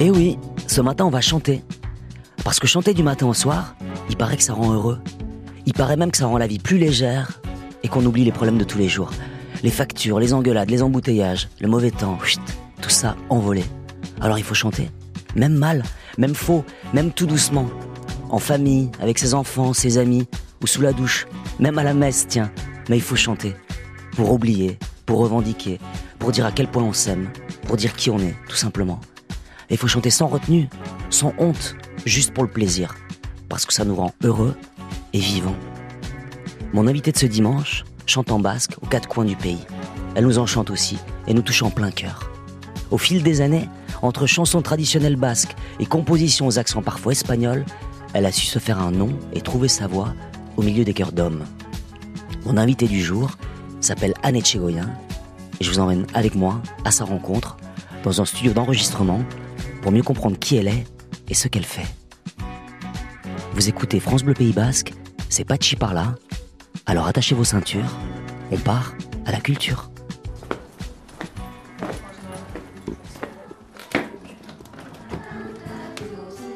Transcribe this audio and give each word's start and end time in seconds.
Eh 0.00 0.10
oui, 0.10 0.38
ce 0.66 0.80
matin 0.80 1.04
on 1.04 1.10
va 1.10 1.20
chanter. 1.20 1.62
Parce 2.42 2.58
que 2.58 2.66
chanter 2.66 2.94
du 2.94 3.04
matin 3.04 3.26
au 3.26 3.34
soir, 3.34 3.76
il 4.10 4.16
paraît 4.16 4.36
que 4.36 4.42
ça 4.42 4.52
rend 4.52 4.72
heureux. 4.72 4.98
Il 5.66 5.72
paraît 5.72 5.96
même 5.96 6.10
que 6.10 6.18
ça 6.18 6.26
rend 6.26 6.36
la 6.36 6.48
vie 6.48 6.58
plus 6.58 6.78
légère 6.78 7.40
et 7.84 7.88
qu'on 7.88 8.04
oublie 8.04 8.24
les 8.24 8.32
problèmes 8.32 8.58
de 8.58 8.64
tous 8.64 8.76
les 8.76 8.88
jours. 8.88 9.10
Les 9.62 9.70
factures, 9.70 10.18
les 10.18 10.34
engueulades, 10.34 10.68
les 10.68 10.82
embouteillages, 10.82 11.48
le 11.60 11.68
mauvais 11.68 11.92
temps, 11.92 12.18
tout 12.82 12.90
ça 12.90 13.14
envolé. 13.30 13.64
Alors 14.20 14.36
il 14.36 14.44
faut 14.44 14.54
chanter. 14.54 14.90
Même 15.36 15.54
mal, 15.54 15.84
même 16.18 16.34
faux, 16.34 16.64
même 16.92 17.12
tout 17.12 17.26
doucement. 17.26 17.66
En 18.30 18.38
famille, 18.38 18.90
avec 19.00 19.18
ses 19.18 19.32
enfants, 19.32 19.72
ses 19.72 19.98
amis, 19.98 20.26
ou 20.60 20.66
sous 20.66 20.82
la 20.82 20.92
douche, 20.92 21.26
même 21.60 21.78
à 21.78 21.84
la 21.84 21.94
messe, 21.94 22.26
tiens. 22.28 22.50
Mais 22.88 22.96
il 22.96 23.02
faut 23.02 23.16
chanter. 23.16 23.54
Pour 24.16 24.32
oublier, 24.32 24.76
pour 25.06 25.18
revendiquer, 25.18 25.78
pour 26.18 26.32
dire 26.32 26.46
à 26.46 26.52
quel 26.52 26.66
point 26.66 26.82
on 26.82 26.92
s'aime, 26.92 27.30
pour 27.66 27.76
dire 27.76 27.94
qui 27.94 28.10
on 28.10 28.18
est, 28.18 28.34
tout 28.48 28.56
simplement. 28.56 29.00
Il 29.70 29.76
faut 29.76 29.88
chanter 29.88 30.10
sans 30.10 30.26
retenue, 30.26 30.68
sans 31.10 31.32
honte, 31.38 31.76
juste 32.04 32.32
pour 32.32 32.44
le 32.44 32.50
plaisir. 32.50 32.94
Parce 33.48 33.66
que 33.66 33.72
ça 33.72 33.84
nous 33.84 33.94
rend 33.94 34.12
heureux 34.22 34.54
et 35.12 35.18
vivants. 35.18 35.56
Mon 36.72 36.86
invité 36.86 37.12
de 37.12 37.18
ce 37.18 37.26
dimanche 37.26 37.84
chante 38.06 38.30
en 38.30 38.38
basque 38.38 38.76
aux 38.82 38.86
quatre 38.86 39.08
coins 39.08 39.24
du 39.24 39.36
pays. 39.36 39.64
Elle 40.14 40.24
nous 40.24 40.38
enchante 40.38 40.70
aussi 40.70 40.98
et 41.26 41.34
nous 41.34 41.42
touche 41.42 41.62
en 41.62 41.70
plein 41.70 41.90
cœur. 41.90 42.30
Au 42.90 42.98
fil 42.98 43.22
des 43.22 43.40
années, 43.40 43.68
entre 44.02 44.26
chansons 44.26 44.62
traditionnelles 44.62 45.16
basques 45.16 45.54
et 45.80 45.86
compositions 45.86 46.46
aux 46.46 46.58
accents 46.58 46.82
parfois 46.82 47.12
espagnols, 47.12 47.64
elle 48.12 48.26
a 48.26 48.32
su 48.32 48.46
se 48.46 48.58
faire 48.58 48.78
un 48.78 48.90
nom 48.90 49.18
et 49.32 49.40
trouver 49.40 49.68
sa 49.68 49.86
voix 49.86 50.14
au 50.56 50.62
milieu 50.62 50.84
des 50.84 50.94
cœurs 50.94 51.12
d'hommes. 51.12 51.44
Mon 52.44 52.56
invité 52.56 52.86
du 52.86 53.02
jour 53.02 53.30
s'appelle 53.80 54.14
Anne 54.22 54.36
Echegoyen 54.36 54.88
et 55.60 55.64
je 55.64 55.70
vous 55.70 55.78
emmène 55.78 56.06
avec 56.14 56.34
moi 56.34 56.60
à 56.84 56.90
sa 56.90 57.04
rencontre 57.04 57.56
dans 58.04 58.20
un 58.20 58.24
studio 58.24 58.52
d'enregistrement 58.52 59.20
pour 59.84 59.92
mieux 59.92 60.02
comprendre 60.02 60.38
qui 60.38 60.56
elle 60.56 60.68
est 60.68 60.84
et 61.28 61.34
ce 61.34 61.46
qu'elle 61.46 61.66
fait. 61.66 61.84
Vous 63.52 63.68
écoutez 63.68 64.00
France 64.00 64.24
Bleu 64.24 64.32
Pays 64.32 64.54
Basque, 64.54 64.94
c'est 65.28 65.44
Pachi 65.44 65.76
par 65.76 65.92
là, 65.92 66.14
alors 66.86 67.06
attachez 67.06 67.34
vos 67.34 67.44
ceintures, 67.44 67.98
on 68.50 68.56
part 68.56 68.94
à 69.26 69.30
la 69.30 69.40
culture. 69.40 69.90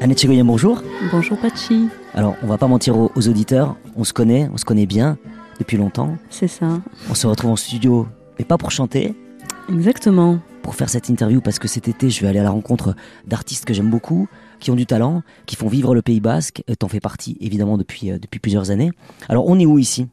Annette 0.01 0.23
Chegoyen, 0.23 0.47
bonjour. 0.47 0.83
Bonjour 1.13 1.39
Pachi. 1.39 1.89
Alors, 2.15 2.35
on 2.43 2.47
va 2.47 2.57
pas 2.57 2.67
mentir 2.67 2.97
aux, 2.97 3.13
aux 3.15 3.29
auditeurs, 3.29 3.77
on 3.95 4.05
se 4.05 4.15
connaît, 4.15 4.49
on 4.51 4.57
se 4.57 4.65
connaît 4.65 4.87
bien 4.87 5.19
depuis 5.59 5.77
longtemps. 5.77 6.17
C'est 6.31 6.49
ça. 6.49 6.81
On 7.11 7.15
se 7.15 7.27
retrouve 7.27 7.51
en 7.51 7.57
studio, 7.57 8.09
mais 8.39 8.47
pas 8.47 8.57
pour 8.57 8.71
chanter, 8.71 9.15
Exactement. 9.69 10.39
Pour 10.63 10.75
faire 10.75 10.89
cette 10.89 11.09
interview 11.09 11.41
parce 11.41 11.59
que 11.59 11.69
cet 11.69 11.89
été, 11.89 12.11
je 12.11 12.21
vais 12.21 12.29
aller 12.29 12.39
à 12.39 12.43
la 12.43 12.51
rencontre 12.51 12.95
d'artistes 13.27 13.65
que 13.65 13.75
j'aime 13.75 13.91
beaucoup, 13.91 14.29
qui 14.61 14.71
ont 14.71 14.77
du 14.77 14.87
talent, 14.87 15.23
qui 15.47 15.57
font 15.57 15.69
vivre 15.69 15.95
le 15.95 16.03
Pays 16.03 16.21
Basque. 16.21 16.63
Euh, 16.69 16.75
T'en 16.75 16.89
fais 16.89 17.01
partie, 17.01 17.37
évidemment, 17.41 17.79
depuis, 17.79 18.11
euh, 18.11 18.19
depuis 18.19 18.41
plusieurs 18.41 18.71
années. 18.71 18.91
Alors, 19.29 19.47
on 19.47 19.59
est 19.59 19.67
où 19.67 19.79
ici? 19.79 20.07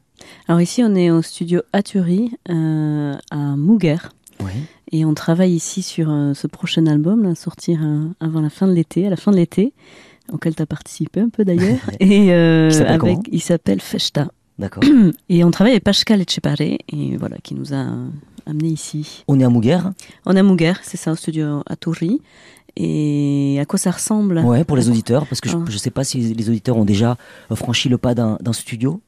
Alors 0.48 0.60
ici, 0.60 0.82
on 0.84 0.94
est 0.94 1.10
au 1.10 1.22
studio 1.22 1.60
Aturi 1.72 2.32
euh, 2.48 3.14
à 3.30 3.36
Mouguer. 3.36 3.98
Oui. 4.40 4.52
Et 4.92 5.04
on 5.04 5.14
travaille 5.14 5.52
ici 5.52 5.82
sur 5.82 6.10
euh, 6.10 6.32
ce 6.34 6.46
prochain 6.46 6.86
album, 6.86 7.22
là, 7.22 7.30
à 7.30 7.34
sortir 7.34 7.80
avant 8.20 8.40
la 8.40 8.50
fin 8.50 8.66
de 8.66 8.72
l'été, 8.72 9.06
à 9.06 9.10
la 9.10 9.16
fin 9.16 9.32
de 9.32 9.36
l'été, 9.36 9.72
auquel 10.32 10.54
tu 10.54 10.62
as 10.62 10.66
participé 10.66 11.20
un 11.20 11.28
peu 11.28 11.44
d'ailleurs. 11.44 11.78
Et 12.00 12.32
avec, 12.32 13.18
il 13.30 13.40
s'appelle 13.40 13.80
Festa. 13.80 14.28
D'accord. 14.58 14.82
Et 15.28 15.44
on 15.44 15.50
travaille 15.50 15.72
avec 15.72 15.84
Pascal 15.84 16.20
Etchepare, 16.20 16.60
et 16.60 17.16
voilà, 17.18 17.36
qui 17.42 17.54
nous 17.54 17.74
a 17.74 17.86
ici. 18.62 19.24
on 19.28 19.38
est 19.40 19.44
à 19.44 19.48
Mouguer. 19.48 19.78
On 20.24 20.34
est 20.36 20.40
à 20.40 20.42
Mouguer, 20.42 20.74
c'est 20.82 20.96
ça, 20.96 21.12
au 21.12 21.16
studio 21.16 21.62
Aturi. 21.66 22.20
Et 22.78 23.56
à 23.60 23.64
quoi 23.64 23.78
ça 23.78 23.90
ressemble? 23.90 24.38
Ouais, 24.40 24.64
pour 24.64 24.76
les 24.76 24.88
auditeurs, 24.90 25.26
parce 25.26 25.40
que 25.40 25.48
je, 25.48 25.56
Ah. 25.56 25.64
je 25.68 25.78
sais 25.78 25.90
pas 25.90 26.04
si 26.04 26.18
les 26.34 26.48
auditeurs 26.50 26.76
ont 26.76 26.84
déjà 26.84 27.16
euh, 27.50 27.54
franchi 27.56 27.88
le 27.88 27.96
pas 27.96 28.14
d'un 28.14 28.36
d'un 28.42 28.52
studio. 28.52 29.00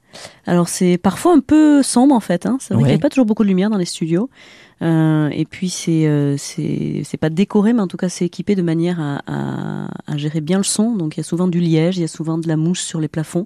Alors 0.47 0.68
c'est 0.70 0.96
parfois 0.96 1.35
un 1.35 1.40
peu 1.40 1.83
sombre 1.83 2.14
en 2.14 2.20
fait. 2.20 2.46
Hein. 2.46 2.57
C'est 2.61 2.73
vrai 2.73 2.83
Ouais. 2.85 2.89
qu'il 2.89 2.96
n'y 2.96 3.01
a 3.01 3.02
pas 3.02 3.11
toujours 3.11 3.27
beaucoup 3.27 3.42
de 3.42 3.48
lumière 3.48 3.68
dans 3.68 3.77
les 3.77 3.85
studios. 3.85 4.30
Euh, 4.80 5.28
et 5.33 5.44
puis 5.44 5.70
c'est 5.70 6.06
euh, 6.06 6.36
c'est 6.39 7.16
pas 7.20 7.30
décoré, 7.30 7.72
mais 7.72 7.80
en 7.80 7.89
tout 7.89 7.96
cas 7.96 8.08
c'est 8.08 8.24
équipé 8.24 8.55
de 8.55 8.62
manière 8.62 9.00
à, 9.00 9.22
à, 9.27 9.89
à 10.06 10.16
gérer 10.16 10.40
bien 10.40 10.58
le 10.58 10.64
son. 10.64 10.94
Donc 10.94 11.16
il 11.16 11.18
y 11.18 11.20
a 11.20 11.24
souvent 11.24 11.48
du 11.48 11.58
liège, 11.61 11.96
il 11.98 12.02
y 12.02 12.05
a 12.05 12.08
souvent 12.08 12.39
de 12.39 12.46
la 12.46 12.56
mousse 12.56 12.80
sur 12.80 13.00
les 13.00 13.08
plafonds. 13.08 13.44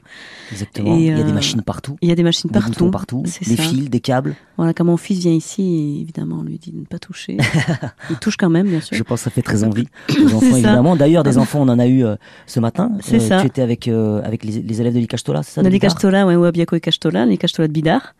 Exactement. 0.51 0.97
Et, 0.97 1.01
Il 1.01 1.07
y 1.07 1.11
a 1.11 1.23
des 1.23 1.31
euh, 1.31 1.35
machines 1.35 1.63
partout. 1.63 1.97
Il 2.03 2.09
y 2.09 2.13
a 2.13 2.15
des 2.15 2.23
machines 2.23 2.51
Des 2.51 2.59
partout. 2.61 2.91
partout, 2.91 3.23
des 3.23 3.57
ça. 3.57 3.63
fils, 3.63 3.89
des 3.89 4.01
câbles. 4.01 4.37
Voilà, 4.59 4.75
quand 4.75 4.85
mon 4.85 4.99
fils 4.99 5.19
vient 5.21 5.33
ici, 5.33 6.01
évidemment 6.03 6.39
on 6.41 6.43
lui 6.43 6.59
dit 6.59 6.73
de 6.73 6.81
ne 6.81 6.85
pas 6.85 6.99
toucher. 6.99 7.39
il 8.11 8.17
touche 8.17 8.37
quand 8.37 8.51
même, 8.51 8.69
bien 8.69 8.81
sûr. 8.81 8.97
Je 8.97 9.03
pense 9.03 9.21
que 9.21 9.25
ça 9.25 9.31
fait 9.31 9.43
très 9.43 9.65
envie 9.65 9.87
aux 10.11 10.35
enfants, 10.35 10.47
évidemment. 10.57 10.97
D'ailleurs, 10.97 11.23
des 11.23 11.39
enfants, 11.39 11.61
on 11.63 11.69
en 11.69 11.79
a 11.79 11.87
eu 11.87 12.05
euh, 12.05 12.17
ce 12.47 12.61
matin. 12.61 12.93
C'est 13.01 13.21
ça. 13.21 13.41
Tu 13.41 13.47
étais 13.47 13.63
avec, 13.63 13.89
euh, 13.89 14.21
avec 14.23 14.45
les, 14.45 14.61
les 14.61 14.81
élèves 14.81 14.95
de 14.95 14.99
l'Icastola, 14.99 15.43
c'est 15.43 15.53
ça 15.53 15.63
de 15.63 15.69
les 15.69 15.73
Bidart 15.79 15.95
Castola, 15.95 16.27
ouais, 16.27 16.37
Wabiako 16.37 16.77
et 16.77 16.81
Castola, 16.81 17.25
les 17.25 17.39
Castola 17.39 17.69
de 17.69 17.73
Bidar. 17.73 18.15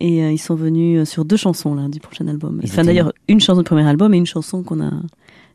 Et 0.00 0.22
euh, 0.24 0.32
ils 0.32 0.38
sont 0.38 0.54
venus 0.54 1.00
euh, 1.00 1.04
sur 1.04 1.24
deux 1.24 1.36
chansons 1.36 1.74
là, 1.74 1.88
du 1.88 2.00
prochain 2.00 2.26
album. 2.28 2.60
Ils 2.62 2.70
Enfin 2.70 2.82
d'ailleurs, 2.84 3.12
une 3.28 3.40
chanson 3.40 3.60
du 3.60 3.64
premier 3.64 3.86
album 3.86 4.14
et 4.14 4.16
une 4.18 4.26
chanson 4.26 4.62
qu'on 4.62 4.80
a 4.82 4.90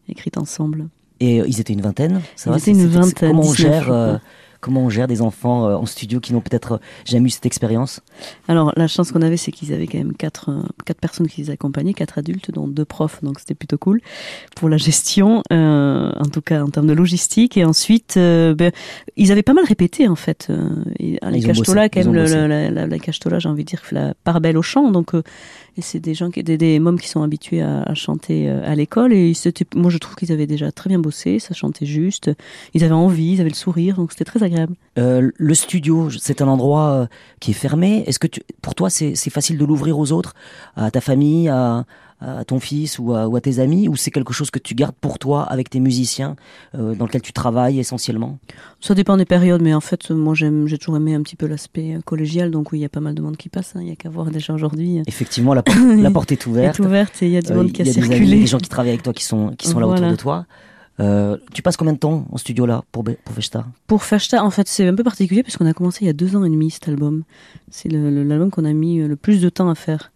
écrite 0.10 0.38
ensemble. 0.38 0.88
Et 1.20 1.42
euh, 1.42 1.46
ils 1.48 1.60
étaient 1.60 1.74
une 1.74 1.82
vingtaine. 1.82 2.22
Ça 2.36 2.50
Ils 2.50 2.52
va, 2.52 2.58
étaient 2.58 2.66
c'est- 2.74 2.80
une 2.80 2.88
vingtaine, 2.88 3.30
Comment 3.32 3.42
on 3.44 3.52
19, 3.52 3.58
gère, 3.86 4.20
comment 4.62 4.82
on 4.82 4.90
gère 4.90 5.08
des 5.08 5.22
enfants 5.22 5.68
euh, 5.68 5.76
en 5.76 5.86
studio 5.86 6.20
qui 6.20 6.34
n'ont 6.34 6.42
peut-être 6.42 6.74
euh, 6.74 6.78
jamais 7.06 7.28
eu 7.28 7.30
cette 7.30 7.46
expérience 7.46 8.02
Alors, 8.48 8.74
la 8.76 8.88
chance 8.88 9.12
qu'on 9.12 9.22
avait, 9.22 9.38
c'est 9.38 9.52
qu'ils 9.52 9.74
avaient 9.74 9.88
quand 9.88 9.98
même 9.98 10.14
quatre, 10.14 10.50
euh, 10.50 10.64
quatre 10.86 11.00
personnes 11.00 11.28
qui 11.28 11.42
les 11.42 11.50
accompagnaient, 11.50 11.94
quatre 11.94 12.18
adultes, 12.18 12.52
dont 12.52 12.68
deux 12.68 12.86
profs, 12.86 13.24
donc 13.24 13.40
c'était 13.40 13.56
plutôt 13.56 13.78
cool 13.78 14.02
pour 14.56 14.70
la 14.70 14.78
gestion, 14.78 15.44
euh, 15.52 16.12
en 16.18 16.26
tout 16.26 16.42
cas 16.42 16.64
en 16.64 16.70
termes 16.70 16.88
de 16.88 16.94
logistique. 16.94 17.58
Et 17.58 17.66
ensuite, 17.66 18.16
euh, 18.18 18.56
ben, 18.56 18.72
ils 19.16 19.32
avaient 19.32 19.44
pas 19.44 19.54
mal 19.54 19.66
répété, 19.66 20.08
en 20.08 20.16
fait. 20.16 20.48
Euh, 20.50 20.70
et, 21.00 21.20
les 21.30 21.42
bossé, 21.54 21.90
quand 21.90 21.96
même, 21.96 22.14
la, 22.14 22.48
la, 22.48 22.72
la, 22.72 22.88
la 22.88 23.00
Castola, 23.00 23.40
j'ai 23.40 23.50
envie 23.50 23.64
de 23.64 23.70
dire, 23.70 23.82
la 23.92 24.14
part 24.24 24.42
belle 24.42 24.58
au 24.58 24.62
chant. 24.62 24.92
Donc, 24.92 25.14
et 25.78 25.82
c'est 25.82 26.00
des 26.00 26.14
gens, 26.14 26.32
qui, 26.32 26.44
des, 26.44 26.58
des 26.58 26.80
mômes 26.80 27.00
qui 27.00 27.08
sont 27.08 27.22
habitués 27.22 27.62
à, 27.62 27.84
à 27.84 27.94
chanter 27.94 28.50
euh, 28.50 28.70
à 28.70 28.76
l'école. 28.76 29.14
Et 29.14 29.30
ils 29.30 29.66
moi, 29.76 29.92
je 29.92 29.98
trouve 29.98 30.16
qu'ils 30.16 30.32
avaient 30.32 30.48
déjà 30.48 30.72
très 30.72 30.90
bien 30.90 31.00
bossé, 31.00 31.40
ça 31.40 31.54
chantait 31.54 31.86
juste. 31.86 32.32
Ils 32.74 32.84
avaient 32.84 32.94
envie, 32.94 33.34
ils 33.34 33.42
avaient 33.42 33.50
le 33.50 33.56
sourire, 33.56 33.96
donc 33.96 34.12
c'était 34.12 34.26
très 34.26 34.44
agréable. 34.44 34.74
Euh, 34.98 35.30
Le 35.36 35.54
studio, 35.54 36.10
c'est 36.10 36.42
un 36.42 36.48
endroit 36.48 36.90
euh, 36.90 37.08
qui 37.40 37.52
est 37.52 37.56
fermé. 37.56 38.04
Est-ce 38.08 38.20
que 38.20 38.28
tu, 38.28 38.42
pour 38.62 38.76
toi, 38.76 38.90
c'est 38.90 39.16
facile 39.30 39.58
de 39.58 39.66
l'ouvrir 39.66 40.00
aux 40.00 40.12
autres, 40.12 40.34
à 40.76 40.90
ta 40.92 41.02
famille, 41.02 41.48
à, 41.48 41.86
à 42.20 42.44
ton 42.46 42.60
fils 42.60 42.98
ou 43.00 43.14
à, 43.14 43.28
ou 43.28 43.36
à 43.36 43.42
tes 43.42 43.60
amis, 43.60 43.88
ou 43.88 43.96
c'est 43.96 44.10
quelque 44.12 44.34
chose 44.34 44.50
que 44.50 44.58
tu 44.60 44.74
gardes 44.74 44.96
pour 45.00 45.20
toi 45.20 45.44
avec 45.44 45.70
tes 45.70 45.80
musiciens, 45.80 46.36
euh, 46.76 46.96
dans 46.96 47.06
lequel 47.06 47.22
tu 47.22 47.32
travailles 47.34 47.80
essentiellement? 47.80 48.40
Ça 48.82 48.96
dépend 48.96 49.18
des 49.18 49.26
périodes, 49.26 49.62
mais 49.62 49.74
en 49.74 49.82
fait, 49.82 50.10
moi, 50.10 50.34
j'aime, 50.34 50.68
j'ai 50.68 50.78
toujours 50.80 50.98
aimé 50.98 51.14
un 51.14 51.22
petit 51.22 51.36
peu 51.36 51.46
l'aspect 51.46 51.96
euh, 51.96 52.02
collégial, 52.02 52.50
donc 52.50 52.72
oui, 52.72 52.80
il 52.80 52.82
y 52.82 52.86
a 52.86 52.90
pas 52.90 53.00
mal 53.02 53.14
de 53.14 53.22
monde 53.22 53.38
qui 53.38 53.50
passe. 53.50 53.76
hein. 53.76 53.82
Il 53.84 53.88
y 53.90 53.92
a 53.92 53.96
qu'à 53.96 54.10
voir 54.10 54.32
déjà 54.32 54.54
aujourd'hui. 54.54 55.00
euh, 55.00 55.04
Effectivement, 55.06 55.54
la, 55.54 55.62
porte- 55.64 55.78
la 55.78 56.10
porte 56.12 56.32
est 56.32 56.46
ouverte. 56.48 56.80
est 56.80 56.84
ouverte 56.84 57.22
et 57.22 57.28
il 57.28 57.32
y 57.34 57.38
a 57.38 57.42
du 57.42 57.52
Euh, 57.52 57.56
monde 57.56 57.72
qui 57.72 57.82
a 57.82 57.86
il 57.86 57.88
y 57.88 57.92
a 57.92 57.94
des, 57.94 58.00
amis, 58.02 58.10
circulé. 58.16 58.40
des 58.40 58.48
gens 58.48 58.58
qui 58.58 58.70
travaillent 58.70 58.92
avec 58.94 59.04
toi 59.04 59.14
qui 59.14 59.24
sont, 59.24 59.50
qui 59.58 59.68
sont 59.68 59.80
là 59.80 59.86
Voilà. 59.86 60.02
autour 60.02 60.12
de 60.12 60.18
toi. 60.22 60.46
Euh, 61.00 61.38
tu 61.54 61.62
passes 61.62 61.78
combien 61.78 61.94
de 61.94 62.00
temps 62.00 62.26
en 62.32 62.38
studio 62.38 62.66
là 62.66 62.84
pour, 62.92 63.04
pour 63.04 63.36
Festa? 63.36 63.68
Pour 63.86 64.02
Fashta, 64.04 64.44
en 64.44 64.50
fait, 64.50 64.68
c'est 64.68 64.88
un 64.88 64.96
peu 64.96 65.04
particulier 65.04 65.44
parce 65.44 65.56
qu'on 65.56 65.68
a 65.68 65.74
commencé 65.74 66.00
il 66.06 66.08
y 66.08 66.10
a 66.10 66.14
deux 66.14 66.36
ans 66.36 66.44
et 66.44 66.50
demi 66.50 66.72
cet 66.72 66.88
album. 66.88 67.24
C'est 67.70 67.90
l'album 67.90 68.50
qu'on 68.50 68.66
a 68.66 68.74
mis 68.74 68.98
le 68.98 69.16
plus 69.16 69.40
de 69.40 69.50
temps 69.50 69.70
à 69.70 69.76
faire. 69.76 70.12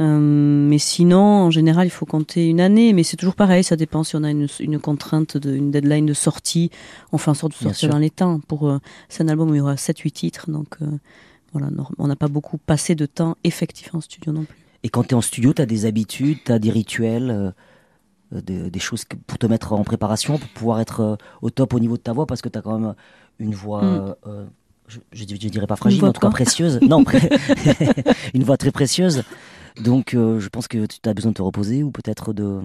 Euh, 0.00 0.18
mais 0.18 0.78
sinon, 0.78 1.20
en 1.22 1.50
général, 1.50 1.86
il 1.86 1.90
faut 1.90 2.04
compter 2.04 2.48
une 2.48 2.60
année, 2.60 2.92
mais 2.92 3.02
c'est 3.02 3.16
toujours 3.16 3.34
pareil, 3.34 3.64
ça 3.64 3.76
dépend 3.76 4.04
si 4.04 4.14
on 4.16 4.24
a 4.24 4.30
une, 4.30 4.46
une 4.60 4.78
contrainte, 4.78 5.38
de, 5.38 5.54
une 5.54 5.70
deadline 5.70 6.04
de 6.04 6.12
sortie, 6.12 6.70
on 7.12 7.18
fait 7.18 7.30
en 7.30 7.34
sorte 7.34 7.52
de 7.52 7.56
sortir 7.64 7.88
dans 7.88 7.98
les 7.98 8.10
temps. 8.10 8.40
Pour, 8.40 8.68
euh, 8.68 8.78
c'est 9.08 9.22
un 9.22 9.28
album 9.28 9.50
où 9.50 9.54
il 9.54 9.58
y 9.58 9.60
aura 9.60 9.76
7-8 9.76 10.10
titres, 10.10 10.50
donc 10.50 10.76
euh, 10.82 10.86
voilà, 11.52 11.68
on 11.98 12.06
n'a 12.08 12.16
pas 12.16 12.28
beaucoup 12.28 12.58
passé 12.58 12.94
de 12.94 13.06
temps 13.06 13.36
effectif 13.42 13.94
en 13.94 14.02
studio 14.02 14.32
non 14.32 14.44
plus. 14.44 14.56
Et 14.82 14.90
quand 14.90 15.02
tu 15.04 15.10
es 15.10 15.14
en 15.14 15.22
studio, 15.22 15.54
tu 15.54 15.62
as 15.62 15.66
des 15.66 15.86
habitudes, 15.86 16.38
tu 16.44 16.52
as 16.52 16.58
des 16.58 16.70
rituels, 16.70 17.54
euh, 18.34 18.40
des, 18.42 18.78
choses 18.80 19.04
pour 19.26 19.38
te 19.38 19.46
mettre 19.46 19.72
en 19.72 19.82
préparation, 19.82 20.36
pour 20.38 20.48
pouvoir 20.50 20.80
être 20.80 21.16
au 21.40 21.48
top 21.48 21.72
au 21.72 21.80
niveau 21.80 21.96
de 21.96 22.02
ta 22.02 22.12
voix, 22.12 22.26
parce 22.26 22.42
que 22.42 22.48
tu 22.50 22.58
as 22.58 22.62
quand 22.62 22.78
même 22.78 22.94
une 23.38 23.54
voix, 23.54 23.82
Mm. 23.82 24.14
je, 24.88 24.98
je 25.12 25.24
dirais 25.24 25.66
pas 25.66 25.76
fragile, 25.76 26.02
mais 26.02 26.08
en 26.08 26.12
tout 26.12 26.20
cas 26.20 26.28
précieuse. 26.30 26.80
non, 26.82 27.02
pré- 27.02 27.30
une 28.34 28.44
voix 28.44 28.56
très 28.56 28.70
précieuse. 28.72 29.22
Donc 29.82 30.14
euh, 30.14 30.40
je 30.40 30.48
pense 30.48 30.68
que 30.68 30.86
tu 30.86 31.08
as 31.08 31.14
besoin 31.14 31.32
de 31.32 31.36
te 31.36 31.42
reposer 31.42 31.82
ou 31.82 31.90
peut-être 31.90 32.32
de... 32.32 32.60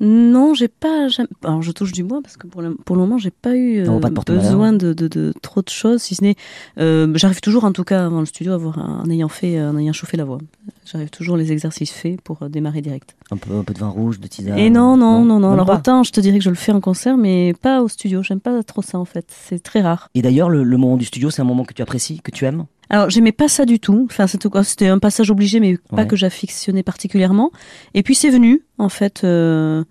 Non, 0.00 0.54
j'ai 0.54 0.68
pas. 0.68 1.08
Alors, 1.42 1.60
je 1.60 1.72
touche 1.72 1.90
du 1.90 2.04
bois 2.04 2.20
parce 2.22 2.36
que 2.36 2.46
pour 2.46 2.62
le, 2.62 2.76
pour 2.76 2.94
le 2.94 3.02
moment, 3.02 3.18
j'ai 3.18 3.32
pas 3.32 3.56
eu 3.56 3.82
Non, 3.82 3.96
euh, 3.96 4.00
pas 4.00 4.10
de 4.10 4.14
porter 4.14 4.32
besoin 4.34 4.72
de, 4.72 4.92
de, 4.92 5.08
de 5.08 5.34
trop 5.42 5.60
de 5.60 5.68
choses, 5.68 6.02
si 6.02 6.14
ce 6.14 6.22
n'est. 6.22 6.36
euh, 6.78 7.10
J'arrive 7.16 7.40
toujours, 7.40 7.64
en 7.64 7.72
tout 7.72 7.82
cas, 7.82 8.06
avant 8.06 8.20
le 8.20 8.26
studio, 8.26 8.52
à 8.52 8.54
avoir, 8.54 8.78
en 8.78 9.10
ayant 9.10 9.26
fait, 9.28 9.60
en 9.60 9.76
ayant 9.76 9.92
chauffé 9.92 10.16
la 10.16 10.22
voix. 10.24 10.38
J'arrive 10.86 11.10
toujours 11.10 11.36
les 11.36 11.50
exercices 11.50 11.90
faits 11.90 12.20
pour 12.20 12.48
démarrer 12.48 12.80
direct. 12.80 13.16
Un 13.32 13.38
peu, 13.38 13.52
un 13.58 13.64
peu 13.64 13.74
de 13.74 13.80
vin 13.80 13.88
rouge, 13.88 14.20
de 14.20 14.28
tisane 14.28 14.56
Et 14.56 14.70
non, 14.70 14.96
non, 14.96 15.24
non, 15.24 15.40
non. 15.40 15.50
Alors 15.50 15.66
pas. 15.66 15.78
autant, 15.78 16.04
je 16.04 16.12
te 16.12 16.20
dirais 16.20 16.38
que 16.38 16.44
je 16.44 16.50
le 16.50 16.54
fais 16.54 16.70
en 16.70 16.80
concert, 16.80 17.16
mais 17.16 17.52
pas 17.60 17.82
au 17.82 17.88
studio. 17.88 18.22
J'aime 18.22 18.38
pas 18.38 18.62
trop 18.62 18.82
ça 18.82 19.00
en 19.00 19.04
fait. 19.04 19.26
C'est 19.48 19.60
très 19.60 19.80
rare. 19.80 20.10
Et 20.14 20.22
d'ailleurs, 20.22 20.48
le, 20.48 20.62
le 20.62 20.76
moment 20.76 20.96
du 20.96 21.06
studio, 21.06 21.30
c'est 21.30 21.42
un 21.42 21.44
moment 21.44 21.64
que 21.64 21.74
tu 21.74 21.82
apprécies, 21.82 22.20
que 22.20 22.30
tu 22.30 22.44
aimes? 22.44 22.66
Alors, 22.90 23.10
j'aimais 23.10 23.32
pas 23.32 23.48
ça 23.48 23.64
du 23.66 23.78
tout. 23.80 24.06
Enfin, 24.10 24.26
c'était 24.26 24.88
un 24.88 24.98
passage 24.98 25.30
obligé, 25.30 25.60
mais 25.60 25.76
pas 25.90 25.96
Ouais. 26.02 26.06
que 26.06 26.16
j'affectionnais 26.16 26.82
particulièrement. 26.82 27.50
Et 27.94 28.02
puis, 28.02 28.14
c'est 28.14 28.30
venu, 28.30 28.62
en 28.78 28.88
fait. 28.88 29.22
euh, 29.24 29.84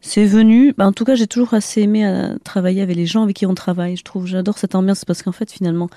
C'est 0.00 0.26
venu. 0.26 0.74
Bah, 0.76 0.86
en 0.86 0.92
tout 0.92 1.04
cas, 1.04 1.14
j'ai 1.14 1.26
toujours 1.26 1.54
assez 1.54 1.80
aimé 1.80 2.06
euh, 2.06 2.36
travailler 2.44 2.82
avec 2.82 2.94
les 2.94 3.06
gens 3.06 3.22
avec 3.22 3.36
qui 3.36 3.46
on 3.46 3.54
travaille. 3.54 3.96
Je 3.96 4.04
trouve, 4.04 4.26
j'adore 4.26 4.58
cette 4.58 4.74
ambiance 4.74 5.04
parce 5.06 5.22
qu'en 5.22 5.32
fait, 5.32 5.50
finalement, 5.50 5.88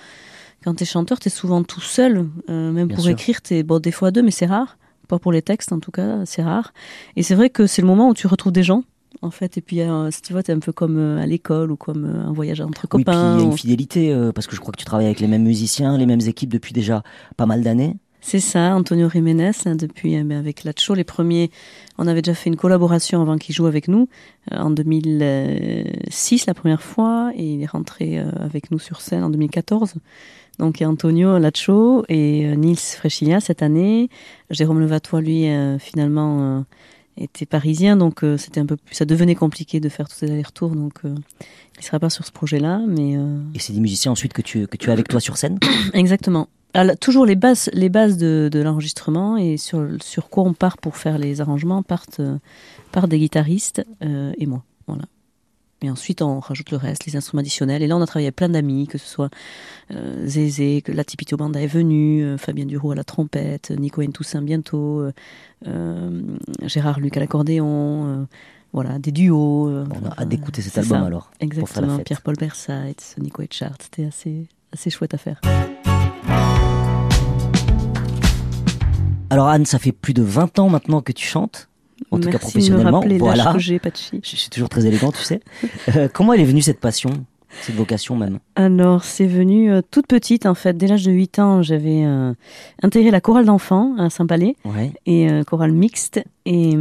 quand 0.63 0.73
t'es 0.75 0.85
chanteur, 0.85 1.19
t'es 1.19 1.29
souvent 1.29 1.61
tout 1.61 1.81
seul. 1.81 2.25
Euh, 2.49 2.71
même 2.71 2.87
Bien 2.87 2.95
pour 2.95 3.03
sûr. 3.03 3.11
écrire, 3.13 3.41
t'es 3.41 3.63
bon 3.63 3.79
des 3.79 3.91
fois 3.91 4.07
à 4.07 4.11
deux, 4.11 4.21
mais 4.21 4.31
c'est 4.31 4.45
rare. 4.45 4.77
Pas 5.09 5.19
pour 5.19 5.31
les 5.33 5.41
textes, 5.41 5.73
en 5.73 5.79
tout 5.79 5.91
cas, 5.91 6.21
c'est 6.25 6.41
rare. 6.41 6.73
Et 7.17 7.21
c'est 7.23 7.35
vrai 7.35 7.49
que 7.49 7.67
c'est 7.67 7.81
le 7.81 7.87
moment 7.87 8.07
où 8.09 8.13
tu 8.13 8.27
retrouves 8.27 8.53
des 8.53 8.63
gens. 8.63 8.83
En 9.23 9.31
fait, 9.31 9.57
et 9.57 9.61
puis 9.61 9.81
euh, 9.81 10.11
si 10.11 10.21
tu 10.21 10.33
vois, 10.33 10.43
t'es 10.43 10.51
un 10.53 10.59
peu 10.59 10.71
comme 10.71 10.97
euh, 10.97 11.21
à 11.21 11.25
l'école 11.25 11.71
ou 11.71 11.75
comme 11.75 12.05
euh, 12.05 12.27
un 12.27 12.31
voyage 12.31 12.61
entre 12.61 12.87
Oui, 12.93 13.03
puis 13.03 13.13
il 13.13 13.15
copains. 13.15 13.37
y 13.39 13.41
a 13.41 13.45
une 13.45 13.57
fidélité, 13.57 14.13
euh, 14.13 14.31
parce 14.31 14.45
que 14.45 14.55
je 14.55 14.61
crois 14.61 14.71
que 14.71 14.77
tu 14.77 14.85
travailles 14.85 15.07
avec 15.07 15.19
les 15.19 15.27
mêmes 15.27 15.43
musiciens, 15.43 15.97
les 15.97 16.05
mêmes 16.05 16.21
équipes 16.21 16.51
depuis 16.53 16.71
déjà 16.73 17.01
pas 17.35 17.45
mal 17.47 17.63
d'années. 17.63 17.95
C'est 18.21 18.39
ça, 18.39 18.75
Antonio 18.75 19.09
Jiménez, 19.09 19.51
là, 19.65 19.75
depuis 19.75 20.21
ben, 20.23 20.37
avec 20.37 20.63
Lacho, 20.65 20.93
les 20.93 21.03
premiers, 21.03 21.49
on 21.97 22.07
avait 22.07 22.21
déjà 22.21 22.35
fait 22.35 22.49
une 22.49 22.57
collaboration 22.57 23.21
avant 23.21 23.37
qu'il 23.37 23.55
joue 23.55 23.65
avec 23.67 23.87
nous, 23.87 24.09
en 24.51 24.69
2006 24.69 26.45
la 26.45 26.53
première 26.53 26.81
fois, 26.81 27.31
et 27.35 27.53
il 27.53 27.61
est 27.61 27.67
rentré 27.67 28.17
avec 28.17 28.71
nous 28.71 28.79
sur 28.79 29.01
scène 29.01 29.23
en 29.23 29.29
2014. 29.29 29.93
Donc 30.59 30.81
Antonio 30.81 31.37
Lacho 31.37 32.03
et 32.09 32.55
Nils 32.57 32.77
Freschilia 32.77 33.39
cette 33.39 33.61
année. 33.61 34.09
Jérôme 34.49 34.79
Levatois, 34.81 35.21
lui, 35.21 35.45
finalement, 35.79 36.65
était 37.17 37.45
parisien, 37.45 37.97
donc 37.97 38.23
euh, 38.23 38.37
c'était 38.37 38.59
un 38.59 38.65
peu 38.65 38.77
plus, 38.77 38.95
ça 38.95 39.05
devenait 39.05 39.35
compliqué 39.35 39.79
de 39.79 39.89
faire 39.89 40.07
tous 40.07 40.15
ces 40.15 40.31
allers-retours, 40.31 40.75
donc 40.75 40.93
euh, 41.05 41.15
il 41.77 41.83
sera 41.83 41.99
pas 41.99 42.09
sur 42.09 42.25
ce 42.25 42.31
projet-là, 42.31 42.81
mais 42.87 43.17
euh, 43.17 43.39
Et 43.55 43.59
c'est 43.59 43.73
des 43.73 43.79
musiciens 43.79 44.11
ensuite 44.11 44.33
que 44.33 44.41
tu, 44.41 44.67
que 44.67 44.77
tu 44.77 44.89
as 44.89 44.93
avec 44.93 45.07
toi 45.07 45.19
sur 45.19 45.37
scène? 45.37 45.59
Exactement. 45.93 46.47
Alors, 46.73 46.97
toujours 46.97 47.25
les 47.25 47.35
bases, 47.35 47.69
les 47.73 47.89
bases 47.89 48.17
de, 48.17 48.49
de 48.51 48.59
l'enregistrement 48.59 49.37
et 49.37 49.57
sur, 49.57 49.87
sur 50.01 50.29
quoi 50.29 50.43
on 50.43 50.53
part 50.53 50.77
pour 50.77 50.97
faire 50.97 51.17
les 51.17 51.41
arrangements 51.41 51.81
partent 51.81 52.19
euh, 52.19 52.37
par 52.91 53.07
des 53.07 53.19
guitaristes 53.19 53.83
et 54.01 54.45
moi. 54.45 54.63
Voilà. 54.85 55.03
Et 55.83 55.91
ensuite, 55.91 56.23
on 56.23 56.39
rajoute 56.39 56.71
le 56.71 56.77
reste, 56.77 57.05
les 57.05 57.15
instruments 57.15 57.41
additionnels. 57.41 57.83
Et 57.83 57.87
là, 57.87 57.95
on 57.95 58.01
a 58.01 58.07
travaillé 58.07 58.27
avec 58.27 58.35
plein 58.35 58.49
d'amis, 58.49 58.87
que 58.87 58.97
ce 58.97 59.07
soit 59.07 59.29
euh, 59.91 60.25
Zézé, 60.25 60.81
que 60.81 60.91
la 60.91 61.03
Tipito 61.03 61.37
Banda 61.37 61.61
est 61.61 61.67
venue, 61.67 62.23
euh, 62.23 62.37
Fabien 62.37 62.65
Duro 62.65 62.91
à 62.91 62.95
la 62.95 63.03
trompette, 63.03 63.71
Nico 63.71 64.03
Toussaint 64.07 64.41
bientôt, 64.41 65.01
euh, 65.01 65.11
euh, 65.67 66.21
Gérard 66.63 66.99
Luc 66.99 67.15
à 67.17 67.19
l'accordéon, 67.19 68.27
voilà, 68.73 68.97
des 68.97 69.11
duos. 69.11 69.69
On 69.69 70.07
a 70.07 70.19
hâte 70.19 70.29
d'écouter 70.29 70.63
cet 70.63 70.79
album 70.79 70.99
ça. 70.99 71.05
alors. 71.05 71.31
Exactement. 71.39 71.99
Pierre-Paul 71.99 72.35
Bersait, 72.35 72.95
Nico 73.19 73.43
Etchart, 73.43 73.77
c'était 73.79 74.05
assez, 74.05 74.47
assez 74.73 74.89
chouette 74.89 75.13
à 75.13 75.17
faire. 75.17 75.39
Alors 79.29 79.47
Anne, 79.47 79.65
ça 79.65 79.77
fait 79.77 79.91
plus 79.91 80.13
de 80.13 80.23
20 80.23 80.57
ans 80.57 80.69
maintenant 80.69 81.01
que 81.01 81.11
tu 81.11 81.27
chantes, 81.27 81.69
en 82.11 82.19
tout 82.19 82.29
cas 82.29 82.31
de 82.31 82.35
me 82.35 82.39
professionnellement. 82.39 82.99
rappeler 82.99 83.17
l'âge 83.17 83.19
Voilà, 83.19 83.53
que 83.53 83.59
je 83.59 84.35
suis 84.35 84.49
toujours 84.49 84.69
très 84.69 84.85
élégant, 84.85 85.11
tu 85.11 85.23
sais. 85.23 85.39
Euh, 85.95 86.07
comment 86.13 86.33
elle 86.33 86.41
est 86.41 86.45
venue 86.45 86.61
cette 86.61 86.79
passion, 86.79 87.09
cette 87.61 87.75
vocation 87.75 88.15
même 88.15 88.39
Alors, 88.55 89.03
c'est 89.03 89.25
venu 89.27 89.71
euh, 89.71 89.81
toute 89.91 90.07
petite, 90.07 90.45
en 90.45 90.53
fait. 90.53 90.75
Dès 90.77 90.87
l'âge 90.87 91.03
de 91.05 91.11
8 91.11 91.39
ans, 91.39 91.61
j'avais 91.61 92.03
euh, 92.05 92.33
intégré 92.83 93.11
la 93.11 93.21
chorale 93.21 93.45
d'enfants 93.45 93.95
à 93.97 94.09
Saint-Palais, 94.09 94.55
Ouais. 94.65 94.91
et 95.05 95.29
euh, 95.31 95.43
chorale 95.43 95.71
mixte. 95.71 96.21
Et, 96.45 96.71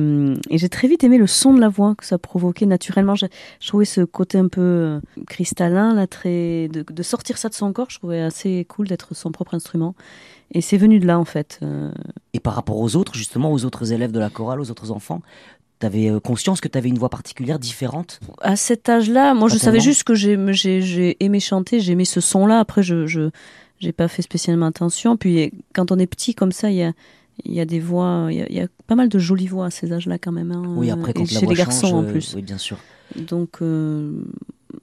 et 0.51 0.59
j'ai 0.59 0.69
très 0.69 0.87
vite 0.87 1.03
aimé 1.03 1.19
le 1.19 1.27
son 1.27 1.53
de 1.53 1.61
la 1.61 1.69
voix 1.69 1.95
que 1.97 2.05
ça 2.05 2.19
provoquait 2.19 2.67
naturellement. 2.67 3.15
Je, 3.17 3.27
je 3.61 3.69
trouvais 3.69 3.85
ce 3.85 4.01
côté 4.03 4.39
un 4.39 4.49
peu 4.49 5.01
cristallin, 5.27 5.95
là, 5.95 6.07
très, 6.07 6.69
de, 6.69 6.85
de 6.89 7.03
sortir 7.03 7.37
ça 7.39 7.49
de 7.49 7.55
son 7.55 7.73
corps. 7.73 7.91
Je 7.91 7.99
trouvais 7.99 8.21
assez 8.21 8.65
cool 8.69 8.87
d'être 8.87 9.15
son 9.15 9.33
propre 9.33 9.55
instrument. 9.55 9.95
Et 10.53 10.61
c'est 10.61 10.77
venu 10.77 11.01
de 11.01 11.07
là, 11.07 11.19
en 11.19 11.25
fait. 11.25 11.59
Et 12.33 12.39
par 12.39 12.55
rapport 12.55 12.79
aux 12.79 12.95
autres, 12.95 13.15
justement, 13.17 13.51
aux 13.53 13.65
autres 13.65 13.93
élèves 13.93 14.13
de 14.13 14.21
la 14.21 14.31
chorale, 14.31 14.61
aux 14.61 14.71
autres 14.71 14.93
enfants, 14.93 15.21
t'avais 15.79 16.11
euh, 16.11 16.21
conscience 16.21 16.61
que 16.61 16.69
t'avais 16.69 16.89
une 16.89 16.99
voix 16.99 17.09
particulière, 17.09 17.59
différente? 17.59 18.21
À 18.41 18.57
cet 18.57 18.89
âge-là, 18.89 19.35
moi, 19.35 19.49
je 19.49 19.59
savais 19.59 19.81
juste 19.81 20.05
que 20.05 20.15
j'ai, 20.15 21.17
aimé 21.21 21.41
chanter, 21.41 21.81
j'ai 21.81 21.93
aimé 21.93 22.05
ce 22.05 22.21
son-là. 22.21 22.61
Après, 22.61 22.83
je, 22.83 23.07
je, 23.07 23.31
j'ai 23.79 23.93
pas 23.93 24.09
fait 24.09 24.23
spécialement 24.23 24.67
attention. 24.67 25.17
Puis, 25.17 25.53
quand 25.75 25.93
on 25.93 25.99
est 25.99 26.07
petit 26.07 26.35
comme 26.35 26.53
ça, 26.53 26.71
il 26.71 26.77
y 26.77 26.83
a, 26.83 26.93
y 27.45 27.61
a 27.61 27.65
des 27.65 27.81
voix, 27.81 28.29
il 28.31 28.39
y 28.39 28.43
a, 28.43 28.47
il 28.49 28.57
y 28.57 28.61
a 28.61 28.69
pas 28.87 28.95
mal 28.95 29.09
de 29.09 29.19
jolies 29.19 29.47
voix 29.49 29.67
à 29.67 29.71
ces 29.71 29.93
âges-là 29.93 30.19
quand 30.19 30.33
même. 30.33 30.53
hein. 30.53 30.63
Oui, 30.77 30.91
après 30.91 31.11
Et 31.11 31.15
quand 31.15 31.21
la 31.21 31.27
chez 31.27 31.45
voix 31.47 31.55
les 31.55 31.59
garçons 31.59 31.89
change, 31.89 31.93
en 31.93 32.05
euh, 32.05 32.13
plus. 32.13 32.35
Oui, 32.35 32.43
bien 32.43 32.59
sûr. 32.59 32.79
Donc, 33.17 33.63
euh, 33.63 34.13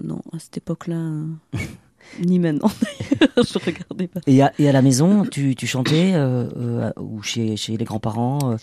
non, 0.04 0.22
à 0.32 0.40
cette 0.40 0.58
époque-là, 0.58 1.12
ni 2.26 2.40
maintenant 2.40 2.70
je 3.38 3.60
regardais 3.66 4.08
pas. 4.08 4.20
Et 4.28 4.42
à, 4.42 4.52
et 4.60 4.70
à 4.70 4.72
la 4.72 4.82
maison, 4.82 5.26
tu, 5.26 5.56
tu 5.56 5.68
chantais 5.68 6.12
euh, 6.14 6.48
euh, 6.58 6.92
ou 7.00 7.22
chez, 7.24 7.56
chez 7.58 7.78
les 7.78 7.86
grands-parents 7.86 8.58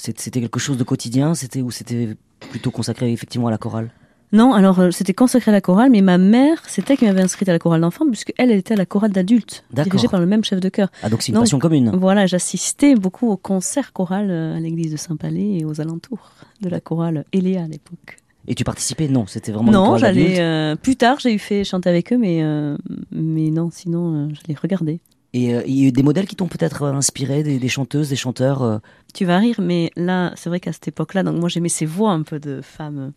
C'était 0.00 0.40
quelque 0.40 0.58
chose 0.58 0.76
de 0.78 0.84
quotidien 0.84 1.34
C'était 1.34 1.60
ou 1.62 1.70
c'était 1.70 2.16
plutôt 2.50 2.70
consacré 2.70 3.12
effectivement 3.12 3.48
à 3.48 3.50
la 3.50 3.58
chorale? 3.58 3.90
Non, 4.32 4.52
alors 4.54 4.78
euh, 4.78 4.90
c'était 4.92 5.12
consacré 5.12 5.50
à 5.50 5.54
la 5.54 5.60
chorale, 5.60 5.90
mais 5.90 6.02
ma 6.02 6.16
mère, 6.16 6.62
c'était 6.68 6.92
elle 6.92 6.98
qui 7.00 7.04
m'avait 7.04 7.20
inscrite 7.20 7.48
à 7.48 7.52
la 7.52 7.58
chorale 7.58 7.80
d'enfants, 7.80 8.06
puisque 8.06 8.32
elle, 8.38 8.52
elle 8.52 8.58
était 8.58 8.74
à 8.74 8.76
la 8.76 8.86
chorale 8.86 9.10
d'adultes, 9.10 9.64
dirigée 9.72 10.06
par 10.06 10.20
le 10.20 10.26
même 10.26 10.44
chef 10.44 10.60
de 10.60 10.68
chœur. 10.68 10.88
Ah 11.02 11.08
donc 11.08 11.22
c'est 11.22 11.28
une 11.28 11.34
Donc, 11.34 11.44
passion 11.44 11.58
commune. 11.58 11.90
Voilà, 11.96 12.26
j'assistais 12.26 12.94
beaucoup 12.94 13.28
aux 13.28 13.36
concerts 13.36 13.92
chorales 13.92 14.30
euh, 14.30 14.56
à 14.56 14.60
l'église 14.60 14.92
de 14.92 14.96
Saint-Palais 14.96 15.58
et 15.58 15.64
aux 15.64 15.80
alentours 15.80 16.30
de 16.60 16.68
la 16.68 16.80
chorale 16.80 17.24
Eléa 17.32 17.64
à 17.64 17.66
l'époque. 17.66 18.18
Et 18.46 18.54
tu 18.54 18.62
participais? 18.62 19.08
Non, 19.08 19.26
c'était 19.26 19.50
vraiment 19.50 19.72
Non, 19.72 19.96
j'allais 19.96 20.40
euh, 20.40 20.76
plus 20.76 20.94
tard, 20.94 21.18
j'ai 21.18 21.34
eu 21.34 21.38
fait 21.38 21.64
chanter 21.64 21.88
avec 21.88 22.12
eux, 22.12 22.16
mais 22.16 22.42
euh, 22.42 22.76
mais 23.10 23.50
non, 23.50 23.70
sinon 23.72 24.28
je 24.30 24.40
les 24.46 24.54
regardais. 24.54 25.00
Et 25.32 25.54
euh, 25.54 25.62
il 25.66 25.78
y 25.78 25.84
a 25.84 25.88
eu 25.88 25.92
des 25.92 26.02
modèles 26.02 26.26
qui 26.26 26.34
t'ont 26.36 26.48
peut-être 26.48 26.82
euh, 26.82 26.92
inspiré, 26.92 27.42
des, 27.42 27.58
des 27.58 27.68
chanteuses, 27.68 28.08
des 28.08 28.16
chanteurs 28.16 28.62
euh, 28.62 28.78
Tu 29.14 29.24
vas 29.24 29.38
rire, 29.38 29.56
mais 29.60 29.90
là, 29.96 30.32
c'est 30.36 30.48
vrai 30.48 30.58
qu'à 30.60 30.72
cette 30.72 30.88
époque-là, 30.88 31.22
donc 31.22 31.38
moi 31.38 31.48
j'aimais 31.48 31.68
ces 31.68 31.86
voix 31.86 32.10
un 32.10 32.22
peu 32.22 32.40
de 32.40 32.60
femmes. 32.62 33.12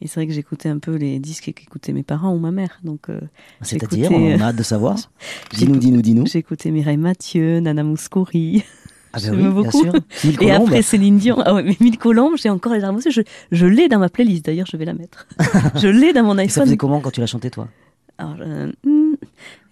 Et 0.00 0.06
c'est 0.06 0.20
vrai 0.20 0.28
que 0.28 0.32
j'écoutais 0.32 0.68
un 0.68 0.78
peu 0.78 0.94
les 0.94 1.18
disques 1.18 1.52
qu'écoutaient 1.52 1.92
mes 1.92 2.04
parents 2.04 2.32
ou 2.32 2.38
ma 2.38 2.52
mère. 2.52 2.78
Donc 2.84 3.08
euh, 3.10 3.20
C'est-à-dire, 3.62 4.12
on 4.12 4.38
a 4.40 4.44
hâte 4.44 4.56
de 4.56 4.62
savoir. 4.62 4.96
Dis-nous, 5.52 5.76
dis-nous, 5.76 6.02
dis-nous. 6.02 6.26
j'écoutais 6.26 6.70
Mireille 6.70 6.96
Mathieu, 6.96 7.58
Nana 7.58 7.82
Mouskouri. 7.82 8.62
Ah 9.12 9.18
j'aime 9.20 9.52
beaucoup. 9.52 9.82
bien 9.82 9.92
sûr. 10.22 10.40
Et 10.40 10.52
après 10.52 10.82
Céline 10.82 11.18
Dion. 11.18 11.42
Ah 11.44 11.54
ouais, 11.54 11.64
mais 11.64 11.76
Mille 11.80 11.98
Colombes, 11.98 12.34
j'ai 12.36 12.50
encore 12.50 12.74
les 12.74 12.78
larmes 12.80 12.96
aux 12.96 13.00
yeux. 13.00 13.10
Je, 13.10 13.22
je 13.50 13.66
l'ai 13.66 13.88
dans 13.88 13.98
ma 13.98 14.08
playlist, 14.08 14.44
d'ailleurs, 14.44 14.68
je 14.70 14.76
vais 14.76 14.84
la 14.84 14.94
mettre. 14.94 15.26
je 15.74 15.88
l'ai 15.88 16.12
dans 16.12 16.22
mon 16.22 16.34
Et 16.34 16.46
ça 16.48 16.60
iPhone. 16.60 16.64
faisait 16.66 16.76
comment 16.76 17.00
quand 17.00 17.10
tu 17.10 17.18
l'as 17.20 17.26
chanté 17.26 17.50
toi? 17.50 17.66
Alors, 18.18 18.36
euh, 18.40 18.70
hmm, 18.84 19.07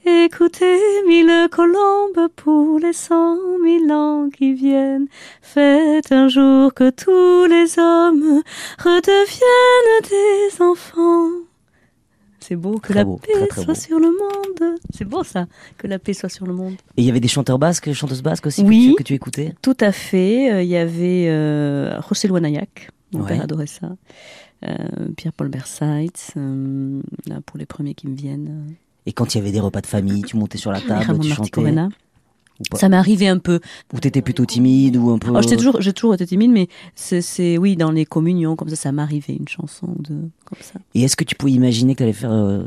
Écoutez 0.09 0.79
mille 1.09 1.49
colombes 1.51 2.29
pour 2.37 2.79
les 2.79 2.93
cent 2.93 3.37
mille 3.63 3.91
ans 3.91 4.29
qui 4.31 4.53
viennent. 4.55 5.09
Faites 5.43 6.13
un 6.13 6.29
jour 6.29 6.73
que 6.75 6.91
tous 6.91 7.47
les 7.51 7.77
hommes 7.79 8.43
redeviennent 8.79 10.03
des 10.09 10.63
enfants. 10.63 11.29
C'est 12.39 12.55
beau 12.55 12.75
que 12.79 12.89
Très 12.93 12.95
la 12.95 13.05
beau, 13.05 13.17
paix 13.17 13.33
très, 13.33 13.47
très 13.49 13.63
soit 13.65 13.75
beau. 13.75 13.81
sur 13.81 13.99
le 13.99 14.07
monde. 14.11 14.77
C'est 14.95 15.05
beau 15.05 15.25
ça, 15.25 15.47
que 15.79 15.89
la 15.89 15.99
paix 15.99 16.13
soit 16.13 16.29
sur 16.29 16.47
le 16.47 16.53
monde. 16.53 16.75
Et 16.97 17.03
il 17.03 17.05
y 17.05 17.11
avait 17.11 17.19
des 17.19 17.27
chanteurs 17.27 17.59
basques, 17.59 17.93
chanteuses 17.93 18.23
basques 18.23 18.47
aussi 18.47 18.63
que 18.65 18.69
tu- 18.71 18.95
que, 18.95 19.03
tu, 19.03 19.15
écoutais? 19.15 19.55
Tout 19.63 19.77
à 19.81 19.91
fait. 19.91 20.53
Euh, 20.53 20.63
Il 20.63 20.69
y 20.69 20.77
avait 20.77 21.27
euh, 21.29 22.01
José 22.09 22.29
Luanayac, 22.29 22.91
mon 23.13 23.23
Ouais. 23.23 23.29
père 23.31 23.43
adorait 23.43 23.67
ça. 23.67 23.91
Euh, 24.65 24.75
Pierre-Paul 25.17 25.49
Bersait, 25.49 26.07
euh, 26.37 27.01
pour 27.45 27.59
les 27.59 27.67
premiers 27.67 27.95
qui 27.95 28.07
me 28.07 28.15
viennent. 28.15 28.77
Et 29.07 29.13
quand 29.13 29.35
il 29.35 29.39
y 29.39 29.41
avait 29.41 29.53
des 29.53 29.61
repas 29.61 29.81
de 29.81 29.87
famille, 29.87 30.23
tu 30.25 30.37
montais 30.37 30.59
sur 30.59 30.73
la 30.73 30.81
table, 30.81 31.19
tu 31.21 31.29
chantais 31.31 31.63
Ça 32.75 32.89
m'est 32.89 32.97
arrivé 32.97 33.29
un 33.29 33.39
peu. 33.39 33.61
Ou 33.93 34.01
t'étais 34.01 34.23
plutôt 34.23 34.45
timide 34.47 34.97
ou 34.97 35.11
un 35.11 35.19
peu 35.19 35.31
Oh, 35.35 35.41
j'étais 35.43 35.57
toujours, 35.57 35.81
j'ai 35.81 35.93
toujours 35.93 36.15
été 36.15 36.27
timide, 36.27 36.51
mais 36.51 36.69
c'est, 36.95 37.59
oui, 37.59 37.77
dans 37.77 37.91
les 37.91 38.05
communions, 38.05 38.57
comme 38.57 38.69
ça, 38.69 38.77
ça 38.77 38.93
m'arrivait 38.93 39.35
une 39.35 39.47
chanson 39.49 39.89
deux, 39.99 40.31
comme 40.45 40.59
ça. 40.61 40.79
Et 40.95 41.03
est-ce 41.03 41.17
que 41.17 41.25
tu 41.25 41.35
pouvais 41.35 41.53
imaginer 41.53 41.95
que 41.95 41.99
tu 41.99 42.03
allais 42.05 42.13
faire 42.13 42.33
euh, 42.33 42.65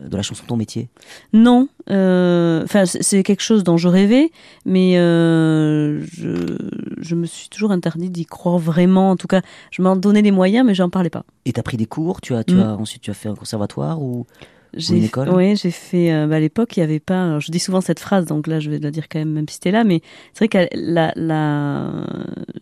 de 0.00 0.16
la 0.16 0.22
chanson 0.22 0.44
ton 0.46 0.56
métier? 0.56 0.90
Non, 1.32 1.68
euh, 1.90 2.62
enfin, 2.64 2.84
c'est, 2.86 3.02
c'est 3.02 3.22
quelque 3.22 3.42
chose 3.42 3.64
dont 3.64 3.78
je 3.78 3.88
rêvais, 3.88 4.30
mais 4.66 4.98
euh, 4.98 6.04
je, 6.12 6.56
je 7.00 7.14
me 7.16 7.24
suis 7.26 7.48
toujours 7.48 7.72
interdit 7.72 8.10
d'y 8.10 8.26
croire 8.26 8.58
vraiment. 8.58 9.10
En 9.10 9.16
tout 9.16 9.26
cas, 9.26 9.40
je 9.70 9.80
m'en 9.82 9.96
donnais 9.96 10.22
les 10.22 10.30
moyens, 10.32 10.66
mais 10.66 10.74
j'en 10.74 10.90
parlais 10.90 11.10
pas. 11.10 11.24
Et 11.46 11.52
t'as 11.52 11.62
pris 11.62 11.76
des 11.78 11.86
cours 11.86 12.20
Tu 12.20 12.34
as, 12.34 12.44
tu 12.44 12.54
Mm. 12.54 12.60
as 12.60 12.76
ensuite 12.76 13.02
tu 13.02 13.10
as 13.10 13.14
fait 13.14 13.28
un 13.30 13.34
conservatoire 13.34 14.00
ou? 14.02 14.26
J'ai, 14.74 14.96
une 14.96 15.04
école 15.04 15.28
Oui, 15.30 15.56
j'ai 15.56 15.70
fait. 15.70 16.12
euh, 16.12 16.26
bah, 16.26 16.36
à 16.36 16.40
l'époque, 16.40 16.76
il 16.76 16.80
y 16.80 16.82
avait 16.82 17.00
pas. 17.00 17.24
alors, 17.24 17.40
je 17.40 17.50
dis 17.50 17.58
souvent 17.58 17.80
cette 17.80 17.98
phrase, 17.98 18.26
donc 18.26 18.46
là, 18.46 18.60
je 18.60 18.70
vais 18.70 18.78
la 18.78 18.90
dire 18.90 19.08
quand 19.08 19.18
même, 19.18 19.32
même 19.32 19.48
si 19.48 19.54
c'était 19.54 19.70
là. 19.70 19.84
Mais 19.84 20.00
c'est 20.32 20.44
vrai 20.44 20.68
que 20.68 20.74
la, 20.74 21.12
la, 21.16 21.90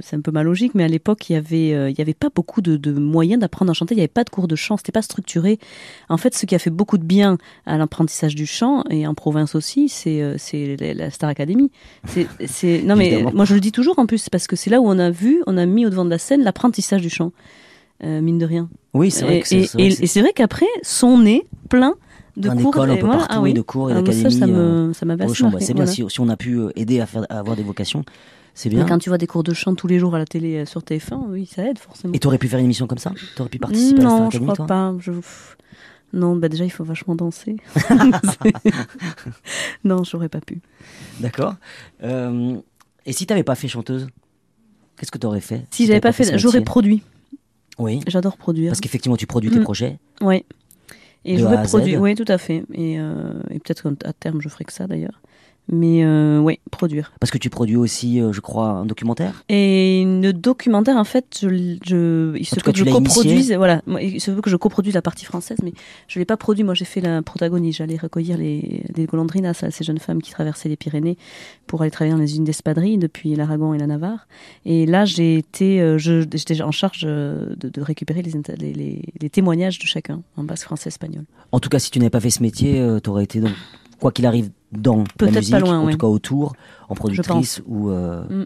c'est 0.00 0.16
un 0.16 0.20
peu 0.20 0.30
ma 0.30 0.42
logique, 0.42 0.74
mais 0.74 0.84
à 0.84 0.88
l'époque, 0.88 1.28
il 1.28 1.34
y 1.34 1.36
avait, 1.36 1.74
euh, 1.74 1.90
il 1.90 1.98
y 1.98 2.00
avait 2.00 2.14
pas 2.14 2.28
beaucoup 2.34 2.62
de, 2.62 2.76
de 2.76 2.92
moyens 2.92 3.40
d'apprendre 3.40 3.70
à 3.70 3.74
chanter. 3.74 3.94
Il 3.94 3.98
y 3.98 4.00
avait 4.00 4.08
pas 4.08 4.24
de 4.24 4.30
cours 4.30 4.48
de 4.48 4.56
chant. 4.56 4.76
C'était 4.76 4.92
pas 4.92 5.02
structuré. 5.02 5.58
En 6.08 6.16
fait, 6.16 6.34
ce 6.34 6.46
qui 6.46 6.54
a 6.54 6.58
fait 6.58 6.70
beaucoup 6.70 6.98
de 6.98 7.04
bien 7.04 7.38
à 7.66 7.76
l'apprentissage 7.76 8.34
du 8.34 8.46
chant 8.46 8.84
et 8.90 9.06
en 9.06 9.14
province 9.14 9.54
aussi, 9.54 9.88
c'est, 9.88 10.22
euh, 10.22 10.36
c'est 10.38 10.76
la, 10.80 10.94
la 10.94 11.10
Star 11.10 11.28
Academy. 11.30 11.70
C'est, 12.06 12.26
c'est. 12.46 12.82
Non, 12.82 12.96
mais 12.96 13.22
moi, 13.34 13.44
je 13.44 13.54
le 13.54 13.60
dis 13.60 13.72
toujours 13.72 13.98
en 13.98 14.06
plus, 14.06 14.28
parce 14.28 14.46
que 14.46 14.56
c'est 14.56 14.70
là 14.70 14.80
où 14.80 14.88
on 14.88 14.98
a 14.98 15.10
vu, 15.10 15.42
on 15.46 15.56
a 15.56 15.66
mis 15.66 15.86
au 15.86 15.90
devant 15.90 16.04
de 16.04 16.10
la 16.10 16.18
scène 16.18 16.42
l'apprentissage 16.42 17.02
du 17.02 17.10
chant. 17.10 17.32
Euh, 18.04 18.20
mine 18.20 18.38
de 18.38 18.46
rien. 18.46 18.68
Oui, 18.94 19.10
c'est 19.10 19.24
vrai 19.24 19.38
Et, 19.38 19.42
que 19.42 20.06
c'est 20.06 20.20
vrai 20.20 20.32
qu'après, 20.32 20.66
sont 20.82 21.18
nés 21.18 21.46
plein 21.68 21.94
de 22.36 22.48
cours. 22.50 22.56
d'écoles 22.56 22.90
un 22.90 22.94
peu 22.96 23.00
voilà, 23.06 23.18
partout 23.18 23.34
ah 23.36 23.40
oui. 23.42 23.50
et 23.50 23.54
de 23.54 23.60
cours 23.60 23.90
et 23.90 23.94
Ah, 23.94 23.96
ça, 23.96 24.02
d'académies. 24.02 24.32
ça 24.38 24.44
euh, 24.46 24.86
me, 24.88 24.92
ça 24.92 25.06
assez 25.06 25.34
chant. 25.34 25.46
Bah, 25.46 25.52
marqué, 25.52 25.64
c'est 25.66 25.74
bien 25.74 25.84
voilà. 25.84 25.92
si, 25.92 26.04
si 26.08 26.20
on 26.20 26.28
a 26.28 26.36
pu 26.36 26.54
euh, 26.58 26.70
aider 26.76 27.00
à, 27.00 27.06
faire, 27.06 27.26
à 27.28 27.40
avoir 27.40 27.56
des 27.56 27.64
vocations. 27.64 28.04
C'est 28.54 28.68
bien. 28.68 28.82
Mais 28.84 28.88
quand 28.88 28.98
tu 28.98 29.08
vois 29.08 29.18
des 29.18 29.26
cours 29.26 29.42
de 29.42 29.52
chant 29.52 29.74
tous 29.74 29.86
les 29.88 29.98
jours 29.98 30.14
à 30.14 30.18
la 30.18 30.26
télé 30.26 30.64
sur 30.66 30.80
TF1, 30.80 31.26
oui, 31.28 31.46
ça 31.46 31.64
aide 31.64 31.78
forcément. 31.78 32.14
Et 32.14 32.18
t'aurais 32.18 32.38
pu 32.38 32.48
faire 32.48 32.58
une 32.58 32.64
émission 32.66 32.86
comme 32.86 32.98
ça? 32.98 33.12
T'aurais 33.36 33.50
pu 33.50 33.58
participer 33.58 34.00
à 34.00 34.04
la 34.04 34.10
Non, 34.10 34.30
je 34.30 34.38
crois 34.38 34.54
toi? 34.56 34.66
pas. 34.66 34.94
Je... 35.00 35.12
Non, 36.12 36.36
bah 36.36 36.48
déjà 36.48 36.64
il 36.64 36.70
faut 36.70 36.84
vachement 36.84 37.14
danser. 37.14 37.56
non, 39.84 40.04
j'aurais 40.04 40.28
pas 40.28 40.40
pu. 40.40 40.60
D'accord. 41.20 41.54
Euh, 42.02 42.56
et 43.06 43.12
si 43.12 43.26
t'avais 43.26 43.42
pas 43.42 43.54
fait 43.54 43.68
chanteuse, 43.68 44.08
qu'est-ce 44.96 45.10
que 45.10 45.18
t'aurais 45.18 45.40
fait? 45.40 45.66
Si 45.70 45.86
j'avais 45.86 46.00
pas 46.00 46.12
ce 46.12 46.22
fait, 46.22 46.38
j'aurais 46.38 46.62
produit. 46.62 47.02
Oui. 47.78 48.00
J'adore 48.06 48.36
produire. 48.36 48.70
Parce 48.70 48.80
qu'effectivement, 48.80 49.16
tu 49.16 49.26
produis 49.26 49.50
tes 49.50 49.58
Mm. 49.60 49.62
projets. 49.64 49.98
Oui. 50.20 50.44
Et 51.24 51.34
De 51.36 51.40
je 51.42 51.46
à 51.46 51.64
Z. 51.64 51.68
produire. 51.68 52.00
Oui, 52.00 52.14
tout 52.14 52.24
à 52.28 52.38
fait. 52.38 52.64
Et, 52.74 52.98
euh, 52.98 53.32
et 53.50 53.58
peut-être 53.58 53.90
qu'à 53.94 54.12
terme, 54.12 54.40
je 54.40 54.48
ferai 54.48 54.64
que 54.64 54.72
ça 54.72 54.86
d'ailleurs. 54.86 55.20
Mais 55.70 56.02
euh, 56.02 56.38
oui, 56.38 56.60
produire. 56.70 57.12
Parce 57.20 57.30
que 57.30 57.36
tu 57.38 57.50
produis 57.50 57.76
aussi, 57.76 58.20
euh, 58.20 58.32
je 58.32 58.40
crois, 58.40 58.68
un 58.70 58.86
documentaire? 58.86 59.44
Et 59.50 60.02
le 60.06 60.32
documentaire, 60.32 60.96
en 60.96 61.04
fait, 61.04 61.26
je, 61.42 61.76
je, 61.84 62.34
il 62.38 62.46
se 62.46 62.54
peut 62.54 62.62
que 62.62 62.70
tu 62.70 62.84
je 62.86 62.90
coproduise. 62.90 63.52
Voilà, 63.52 63.82
il 64.00 64.20
se 64.20 64.30
peut 64.30 64.40
que 64.40 64.48
je 64.48 64.56
coproduise 64.56 64.94
la 64.94 65.02
partie 65.02 65.26
française, 65.26 65.58
mais 65.62 65.74
je 66.06 66.18
l'ai 66.18 66.24
pas 66.24 66.38
produit. 66.38 66.64
Moi, 66.64 66.72
j'ai 66.74 66.86
fait 66.86 67.00
la 67.02 67.20
protagoniste. 67.22 67.78
J'allais 67.78 67.96
recueillir 67.98 68.38
les, 68.38 68.82
les 68.96 69.04
golondrinas, 69.06 69.62
ces 69.70 69.84
jeunes 69.84 69.98
femmes 69.98 70.22
qui 70.22 70.30
traversaient 70.32 70.70
les 70.70 70.76
Pyrénées 70.76 71.18
pour 71.66 71.82
aller 71.82 71.90
travailler 71.90 72.14
dans 72.14 72.20
les 72.22 72.30
usines 72.30 72.44
d'espadrilles 72.44 72.96
depuis 72.98 73.34
l'Aragon 73.34 73.74
et 73.74 73.78
la 73.78 73.86
Navarre. 73.86 74.26
Et 74.64 74.86
là, 74.86 75.04
j'ai 75.04 75.36
été, 75.36 75.82
euh, 75.82 75.98
je- 75.98 76.22
j'étais 76.32 76.62
en 76.62 76.72
charge 76.72 77.02
euh, 77.04 77.54
de, 77.56 77.68
de 77.68 77.80
récupérer 77.82 78.22
les, 78.22 78.32
les, 78.58 78.72
les- 78.72 79.02
les 79.20 79.30
témoignages 79.30 79.78
de 79.78 79.84
chacun 79.84 80.22
en 80.38 80.44
basque 80.44 80.64
français 80.64 80.88
espagnol. 80.88 81.24
En 81.52 81.60
tout 81.60 81.68
cas, 81.68 81.78
si 81.78 81.90
tu 81.90 81.98
n'avais 81.98 82.08
pas 82.10 82.20
fait 82.20 82.30
ce 82.30 82.42
métier, 82.42 82.80
euh, 82.80 83.00
t'aurais 83.00 83.24
été 83.24 83.40
donc, 83.40 83.52
quoi 84.00 84.12
qu'il 84.12 84.26
arrive, 84.26 84.50
dans 84.72 84.98
la 84.98 85.04
pas 85.18 85.26
musique, 85.32 85.58
loin, 85.58 85.78
en 85.80 85.86
ouais. 85.86 85.92
tout 85.92 85.98
cas 85.98 86.06
autour, 86.06 86.54
en 86.88 86.94
productrice 86.94 87.62
ou. 87.66 87.90
euh, 87.90 88.44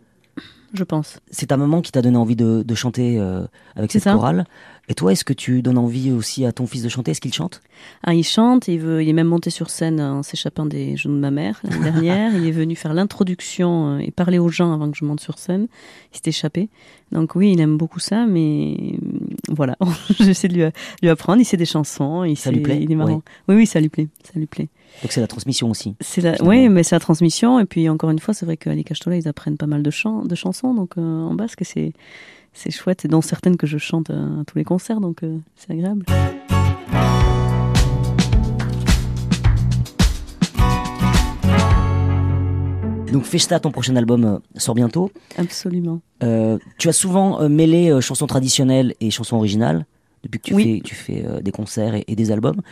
Je 0.74 0.84
pense. 0.84 1.20
C'est 1.30 1.46
ta 1.46 1.56
maman 1.56 1.82
qui 1.82 1.92
t'a 1.92 2.00
donné 2.02 2.16
envie 2.16 2.36
de, 2.36 2.62
de 2.62 2.74
chanter 2.74 3.18
euh, 3.18 3.44
avec 3.76 3.92
cette 3.92 4.02
ça. 4.04 4.12
chorale. 4.14 4.46
Et 4.88 4.94
toi, 4.94 5.12
est-ce 5.12 5.24
que 5.24 5.32
tu 5.32 5.62
donnes 5.62 5.78
envie 5.78 6.10
aussi 6.10 6.44
à 6.44 6.50
ton 6.52 6.66
fils 6.66 6.82
de 6.82 6.88
chanter? 6.88 7.12
Est-ce 7.12 7.20
qu'il 7.20 7.32
chante? 7.32 7.62
Ah, 8.02 8.14
il 8.14 8.24
chante, 8.24 8.66
il, 8.66 8.80
veut, 8.80 9.02
il 9.02 9.08
est 9.08 9.12
même 9.12 9.28
monté 9.28 9.48
sur 9.48 9.70
scène 9.70 10.00
en 10.00 10.24
s'échappant 10.24 10.66
des 10.66 10.96
genoux 10.96 11.14
de 11.14 11.20
ma 11.20 11.30
mère 11.30 11.60
l'année 11.62 11.80
dernière. 11.82 12.34
il 12.36 12.46
est 12.46 12.50
venu 12.52 12.74
faire 12.74 12.92
l'introduction 12.92 13.94
euh, 13.94 13.98
et 13.98 14.10
parler 14.10 14.38
aux 14.40 14.48
gens 14.48 14.72
avant 14.72 14.90
que 14.90 14.96
je 14.96 15.04
monte 15.04 15.20
sur 15.20 15.38
scène. 15.38 15.68
Il 16.12 16.16
s'est 16.16 16.30
échappé. 16.30 16.68
Donc 17.12 17.36
oui, 17.36 17.52
il 17.52 17.60
aime 17.60 17.76
beaucoup 17.78 18.00
ça, 18.00 18.26
mais 18.26 18.76
euh, 19.02 19.06
voilà, 19.50 19.76
j'essaie 20.18 20.48
de 20.48 20.54
lui, 20.54 20.64
lui 21.00 21.08
apprendre. 21.08 21.40
Il 21.40 21.44
sait 21.44 21.56
des 21.56 21.64
chansons, 21.64 22.24
il, 22.24 22.36
Ça 22.36 22.50
sait- 22.50 22.56
lui 22.56 22.60
plaît? 22.60 22.80
il 22.82 22.90
est 22.90 22.96
marrant. 22.96 23.22
Oui. 23.48 23.54
Oui, 23.54 23.54
oui, 23.54 23.66
ça 23.66 23.80
lui 23.80 23.88
plaît, 23.88 24.08
ça 24.24 24.32
lui 24.38 24.46
plaît. 24.46 24.68
Donc 25.02 25.12
c'est 25.12 25.20
la 25.20 25.28
transmission 25.28 25.70
aussi. 25.70 25.94
C'est 26.00 26.20
la, 26.20 26.34
Finalement. 26.34 26.50
oui, 26.50 26.68
mais 26.68 26.82
c'est 26.82 26.96
la 26.96 27.00
transmission. 27.00 27.60
Et 27.60 27.64
puis 27.66 27.88
encore 27.88 28.10
une 28.10 28.18
fois, 28.18 28.34
c'est 28.34 28.44
vrai 28.46 28.56
qu'à 28.56 28.74
les 28.74 28.82
Cachetola, 28.84 29.16
ils 29.16 29.28
apprennent 29.28 29.56
pas 29.56 29.66
mal 29.66 29.82
de, 29.84 29.90
chants, 29.90 30.24
de 30.24 30.34
chansons 30.34 30.74
donc 30.74 30.98
euh, 30.98 31.00
en 31.00 31.34
basque, 31.34 31.62
c'est 31.64 31.92
c'est 32.52 32.70
chouette. 32.70 33.04
Et 33.04 33.08
dont 33.08 33.20
certaines 33.22 33.56
que 33.56 33.66
je 33.66 33.78
chante 33.78 34.10
à 34.10 34.44
tous 34.46 34.56
les 34.58 34.64
concerts, 34.64 35.00
donc 35.00 35.22
euh, 35.22 35.38
c'est 35.56 35.72
agréable. 35.72 36.04
Donc 43.12 43.24
Festa, 43.24 43.60
ton 43.60 43.70
prochain 43.70 43.94
album 43.96 44.24
euh, 44.24 44.38
sort 44.58 44.74
bientôt. 44.74 45.10
Absolument. 45.36 46.00
Euh, 46.22 46.56
tu 46.78 46.88
as 46.88 46.94
souvent 46.94 47.46
mêlé 47.48 48.00
chansons 48.00 48.26
traditionnelles 48.26 48.94
et 49.00 49.10
chansons 49.10 49.36
originales 49.36 49.84
depuis 50.22 50.38
que 50.38 50.44
tu 50.44 50.54
Oui. 50.54 50.64
fais, 50.76 50.80
tu 50.82 50.94
fais 50.94 51.24
des 51.42 51.50
concerts 51.50 51.94
et, 51.94 52.04
et 52.06 52.16
des 52.16 52.30
albums. 52.30 52.62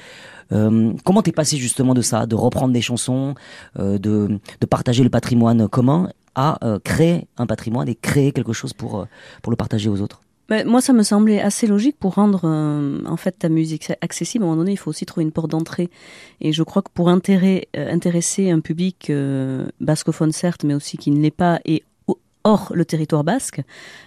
Euh, 0.52 0.92
comment 1.04 1.22
t'es 1.22 1.32
passé 1.32 1.56
justement 1.56 1.94
de 1.94 2.02
ça, 2.02 2.26
de 2.26 2.34
reprendre 2.34 2.72
des 2.72 2.80
chansons, 2.80 3.34
euh, 3.78 3.98
de, 3.98 4.40
de 4.60 4.66
partager 4.66 5.02
le 5.02 5.10
patrimoine 5.10 5.68
commun 5.68 6.10
à 6.34 6.64
euh, 6.64 6.78
créer 6.78 7.26
un 7.36 7.46
patrimoine 7.46 7.88
et 7.88 7.94
créer 7.94 8.32
quelque 8.32 8.52
chose 8.52 8.72
pour, 8.72 9.06
pour 9.42 9.50
le 9.50 9.56
partager 9.56 9.88
aux 9.88 10.00
autres? 10.00 10.20
Ben, 10.50 10.66
moi, 10.66 10.80
ça 10.80 10.92
me 10.92 11.04
semblait 11.04 11.40
assez 11.40 11.68
logique 11.68 11.96
pour 12.00 12.16
rendre 12.16 12.44
en 13.06 13.16
fait 13.16 13.38
ta 13.38 13.48
musique 13.48 13.92
accessible. 14.00 14.42
À 14.42 14.48
un 14.48 14.50
moment 14.50 14.62
donné, 14.62 14.72
il 14.72 14.76
faut 14.76 14.90
aussi 14.90 15.06
trouver 15.06 15.22
une 15.22 15.30
porte 15.30 15.48
d'entrée. 15.48 15.90
Et 16.40 16.52
je 16.52 16.64
crois 16.64 16.82
que 16.82 16.90
pour 16.92 17.08
intéresser 17.08 18.50
un 18.50 18.58
public 18.58 19.10
euh, 19.10 19.68
bascophone 19.78 20.32
certes, 20.32 20.64
mais 20.64 20.74
aussi 20.74 20.96
qui 20.96 21.12
ne 21.12 21.20
l'est 21.20 21.30
pas 21.30 21.60
et 21.64 21.84
hors 22.44 22.72
le 22.74 22.84
territoire 22.84 23.24
basque, 23.24 23.62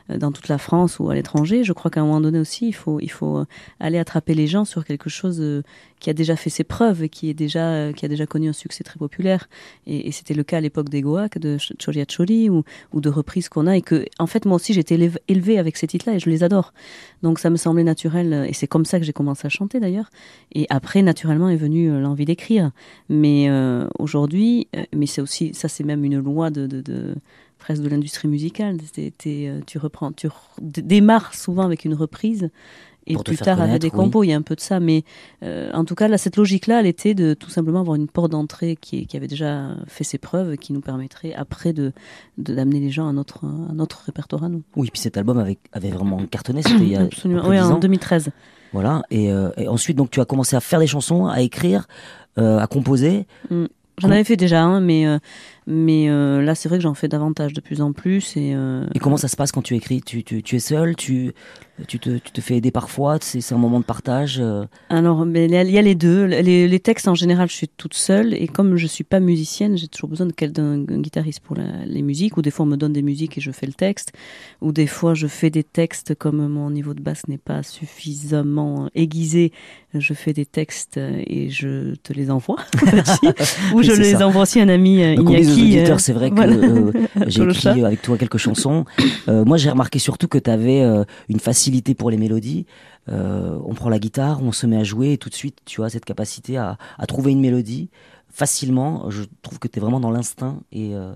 euh, 0.09 0.17
dans 0.17 0.31
toute 0.31 0.47
la 0.47 0.57
France 0.57 0.99
ou 0.99 1.09
à 1.09 1.15
l'étranger, 1.15 1.63
je 1.63 1.73
crois 1.73 1.91
qu'à 1.91 2.01
un 2.01 2.05
moment 2.05 2.21
donné 2.21 2.39
aussi, 2.39 2.67
il 2.67 2.73
faut 2.73 2.99
il 2.99 3.11
faut 3.11 3.37
euh, 3.39 3.45
aller 3.79 3.97
attraper 3.97 4.33
les 4.33 4.47
gens 4.47 4.65
sur 4.65 4.85
quelque 4.85 5.09
chose 5.09 5.39
euh, 5.39 5.61
qui 5.99 6.09
a 6.09 6.13
déjà 6.13 6.35
fait 6.35 6.49
ses 6.49 6.63
preuves 6.63 7.03
et 7.03 7.09
qui 7.09 7.29
est 7.29 7.33
déjà 7.33 7.93
qui 7.93 8.05
a 8.05 8.07
déjà 8.07 8.25
connu 8.25 8.49
un 8.49 8.53
succès 8.53 8.83
très 8.83 8.97
populaire. 8.97 9.47
Et, 9.87 10.11
c'était 10.11 10.33
le 10.33 10.43
cas 10.43 10.57
à 10.57 10.61
l'époque 10.61 10.89
des 10.89 11.01
Goak, 11.01 11.37
de 11.37 11.57
Ch- 11.57 11.73
Choria 11.83 12.05
Chori 12.05 12.49
ou 12.49 12.63
ou 12.91 13.01
de 13.01 13.09
reprises 13.09 13.49
qu'on 13.49 13.67
a 13.67 13.77
et 13.77 13.81
que 13.81 14.05
en 14.19 14.27
fait 14.27 14.45
moi 14.45 14.55
aussi 14.55 14.73
j'étais 14.73 14.97
élev- 14.97 15.19
élevée 15.27 15.57
avec 15.59 15.77
ces 15.77 15.87
titres-là 15.87 16.15
et 16.15 16.19
je 16.19 16.29
les 16.29 16.43
adore. 16.43 16.73
Donc 17.21 17.39
ça 17.39 17.49
me 17.49 17.55
semblait 17.55 17.83
naturel 17.83 18.45
et 18.47 18.53
c'est 18.53 18.67
comme 18.67 18.85
ça 18.85 18.99
que 18.99 19.05
j'ai 19.05 19.13
commencé 19.13 19.45
à 19.45 19.49
chanter 19.49 19.79
d'ailleurs. 19.79 20.09
Et 20.53 20.65
après 20.69 21.01
naturellement 21.01 21.49
est 21.49 21.55
venue 21.55 21.99
l'envie 22.01 22.25
d'écrire. 22.25 22.71
Mais 23.09 23.49
aujourd'hui, 23.99 24.67
mais 24.95 25.05
c'est 25.05 25.21
aussi 25.21 25.53
ça 25.53 25.67
c'est 25.67 25.83
même 25.83 26.03
une 26.03 26.19
loi 26.19 26.49
de, 26.49 26.67
de, 26.67 26.81
de 26.81 27.15
presque 27.63 27.81
de 27.81 27.87
l'industrie 27.87 28.27
musicale. 28.27 28.77
T'es, 28.93 29.13
euh, 29.27 29.61
tu 29.65 29.77
reprends, 29.77 30.11
tu 30.11 30.27
démarres 30.61 31.33
souvent 31.33 31.63
avec 31.63 31.85
une 31.85 31.93
reprise. 31.93 32.49
Et 33.05 33.17
plus 33.17 33.37
tard 33.37 33.61
avec 33.61 33.81
des 33.81 33.89
compos, 33.89 34.23
il 34.23 34.29
y 34.29 34.33
a 34.33 34.37
un 34.37 34.41
peu 34.41 34.55
de 34.55 34.61
ça, 34.61 34.79
mais 34.79 35.03
euh, 35.43 35.71
en 35.73 35.83
tout 35.83 35.93
cas 35.95 36.07
là, 36.07 36.17
cette 36.17 36.37
logique-là, 36.37 36.79
elle 36.79 36.85
était 36.85 37.13
de 37.13 37.33
tout 37.33 37.49
simplement 37.49 37.81
avoir 37.81 37.95
une 37.95 38.07
porte 38.07 38.31
d'entrée 38.31 38.77
qui, 38.79 39.07
qui 39.07 39.17
avait 39.17 39.27
déjà 39.27 39.75
fait 39.87 40.05
ses 40.05 40.17
preuves, 40.17 40.55
qui 40.55 40.71
nous 40.71 40.79
permettrait 40.79 41.33
après 41.33 41.73
de 41.73 41.91
d'amener 42.37 42.79
les 42.79 42.91
gens 42.91 43.09
à 43.09 43.11
notre 43.11 43.43
à 43.45 43.73
notre 43.73 44.03
répertoire 44.05 44.45
à 44.45 44.49
nous. 44.49 44.63
Oui, 44.77 44.89
puis 44.89 45.01
cet 45.01 45.17
album 45.17 45.37
avait, 45.37 45.57
avait 45.73 45.89
vraiment 45.89 46.25
cartonné, 46.27 46.61
c'était 46.61 46.77
il 46.77 46.91
y 46.91 46.95
a 46.95 47.01
Absolument. 47.01 47.43
Oui, 47.45 47.57
10 47.57 47.63
en 47.63 47.71
ans. 47.73 47.79
2013. 47.79 48.29
Voilà, 48.71 49.03
et, 49.11 49.31
euh, 49.31 49.49
et 49.57 49.67
ensuite 49.67 49.97
donc 49.97 50.09
tu 50.09 50.21
as 50.21 50.25
commencé 50.25 50.55
à 50.55 50.61
faire 50.61 50.79
des 50.79 50.87
chansons, 50.87 51.27
à 51.27 51.41
écrire, 51.41 51.87
euh, 52.37 52.57
à 52.57 52.67
composer. 52.67 53.25
J'en 53.99 54.09
avais 54.09 54.23
fait 54.23 54.37
déjà 54.37 54.63
un, 54.63 54.79
mais 54.79 55.05
euh, 55.05 55.19
mais 55.67 56.09
euh, 56.09 56.41
là, 56.41 56.55
c'est 56.55 56.69
vrai 56.69 56.77
que 56.77 56.83
j'en 56.83 56.93
fais 56.93 57.07
davantage 57.07 57.53
de 57.53 57.61
plus 57.61 57.81
en 57.81 57.93
plus 57.93 58.35
et 58.37 58.53
euh, 58.55 58.85
Et 58.95 58.99
comment 58.99 59.17
ça 59.17 59.27
se 59.27 59.35
passe 59.35 59.51
quand 59.51 59.61
tu 59.61 59.75
écris? 59.75 60.01
Tu, 60.01 60.23
tu, 60.23 60.43
tu 60.43 60.55
es 60.55 60.59
seul 60.59 60.95
tu, 60.95 61.31
tu, 61.87 61.99
te, 61.99 62.17
tu 62.17 62.31
te 62.31 62.41
fais 62.41 62.57
aider 62.57 62.71
parfois? 62.71 63.17
C'est 63.21 63.41
c'est 63.41 63.55
un 63.55 63.57
moment 63.57 63.79
de 63.79 63.85
partage 63.85 64.39
euh, 64.39 64.65
Alors, 64.89 65.25
mais 65.25 65.45
il 65.45 65.51
y 65.51 65.57
a- 65.57 65.63
il 65.63 65.71
y 65.71 65.77
a 65.77 65.81
les 65.81 65.95
deux. 65.95 66.25
Les, 66.25 66.67
les 66.67 66.79
textes, 66.79 67.07
en 67.07 67.15
général, 67.15 67.49
je 67.49 67.53
suis 67.55 67.67
toute 67.67 67.93
seule. 67.93 68.33
Et 68.33 68.47
comme 68.47 68.75
je 68.77 68.87
suis 68.87 69.03
pas 69.03 69.19
musicienne, 69.19 69.77
j'ai 69.77 69.87
toujours 69.87 70.09
besoin 70.09 70.27
d'un 70.27 70.79
guitariste 70.99 71.39
pour 71.41 71.55
la- 71.55 71.85
les 71.85 72.01
musiques. 72.01 72.37
Ou 72.37 72.41
des 72.41 72.51
fois, 72.51 72.65
on 72.65 72.69
me 72.69 72.77
donne 72.77 72.93
des 72.93 73.01
musiques 73.01 73.37
et 73.37 73.41
je 73.41 73.51
fais 73.51 73.65
le 73.65 73.73
texte. 73.73 74.11
Ou 74.61 74.71
des 74.71 74.87
fois, 74.87 75.13
je 75.13 75.27
fais 75.27 75.49
des 75.49 75.63
textes 75.63 76.15
comme 76.15 76.45
mon 76.47 76.69
niveau 76.69 76.93
de 76.93 77.01
basse 77.01 77.27
n'est 77.27 77.37
pas 77.37 77.63
suffisamment 77.63 78.89
aiguisé. 78.95 79.51
Je 79.93 80.13
fais 80.13 80.33
des 80.33 80.45
textes 80.45 80.97
et 80.97 81.49
je 81.49 81.93
te 81.95 82.13
les 82.13 82.29
envoie. 82.31 82.57
Ou 83.73 83.77
Oui, 83.77 83.83
je 83.83 83.91
les 83.93 84.13
ça. 84.13 84.27
envoie 84.27 84.41
aussi 84.43 84.59
à 84.59 84.63
un 84.63 84.69
ami, 84.69 85.03
euh, 85.03 85.15
Donc, 85.15 85.29
auditeurs, 85.61 85.95
euh, 85.95 85.99
c'est 85.99 86.13
vrai 86.13 86.29
que 86.29 86.35
voilà. 86.35 86.53
euh, 86.53 86.91
j'ai 87.27 87.43
écrit 87.43 87.83
avec 87.85 88.01
toi 88.01 88.17
quelques 88.17 88.37
chansons. 88.37 88.85
Euh, 89.27 89.45
moi, 89.45 89.57
j'ai 89.57 89.69
remarqué 89.69 89.99
surtout 89.99 90.27
que 90.27 90.37
tu 90.37 90.49
avais 90.49 90.83
une 91.29 91.39
facilité 91.39 91.93
pour 91.93 92.09
les 92.09 92.17
mélodies. 92.17 92.65
Euh, 93.09 93.57
on 93.65 93.73
prend 93.73 93.89
la 93.89 93.99
guitare, 93.99 94.41
on 94.41 94.51
se 94.51 94.65
met 94.65 94.77
à 94.77 94.83
jouer 94.83 95.13
et 95.13 95.17
tout 95.17 95.29
de 95.29 95.33
suite, 95.33 95.57
tu 95.65 95.83
as 95.83 95.89
cette 95.89 96.05
capacité 96.05 96.57
à, 96.57 96.77
à 96.97 97.05
trouver 97.05 97.31
une 97.31 97.41
mélodie 97.41 97.89
facilement. 98.29 99.09
Je 99.09 99.23
trouve 99.41 99.59
que 99.59 99.67
tu 99.67 99.79
es 99.79 99.81
vraiment 99.81 99.99
dans 99.99 100.11
l'instinct 100.11 100.59
et, 100.71 100.95
euh, 100.95 101.13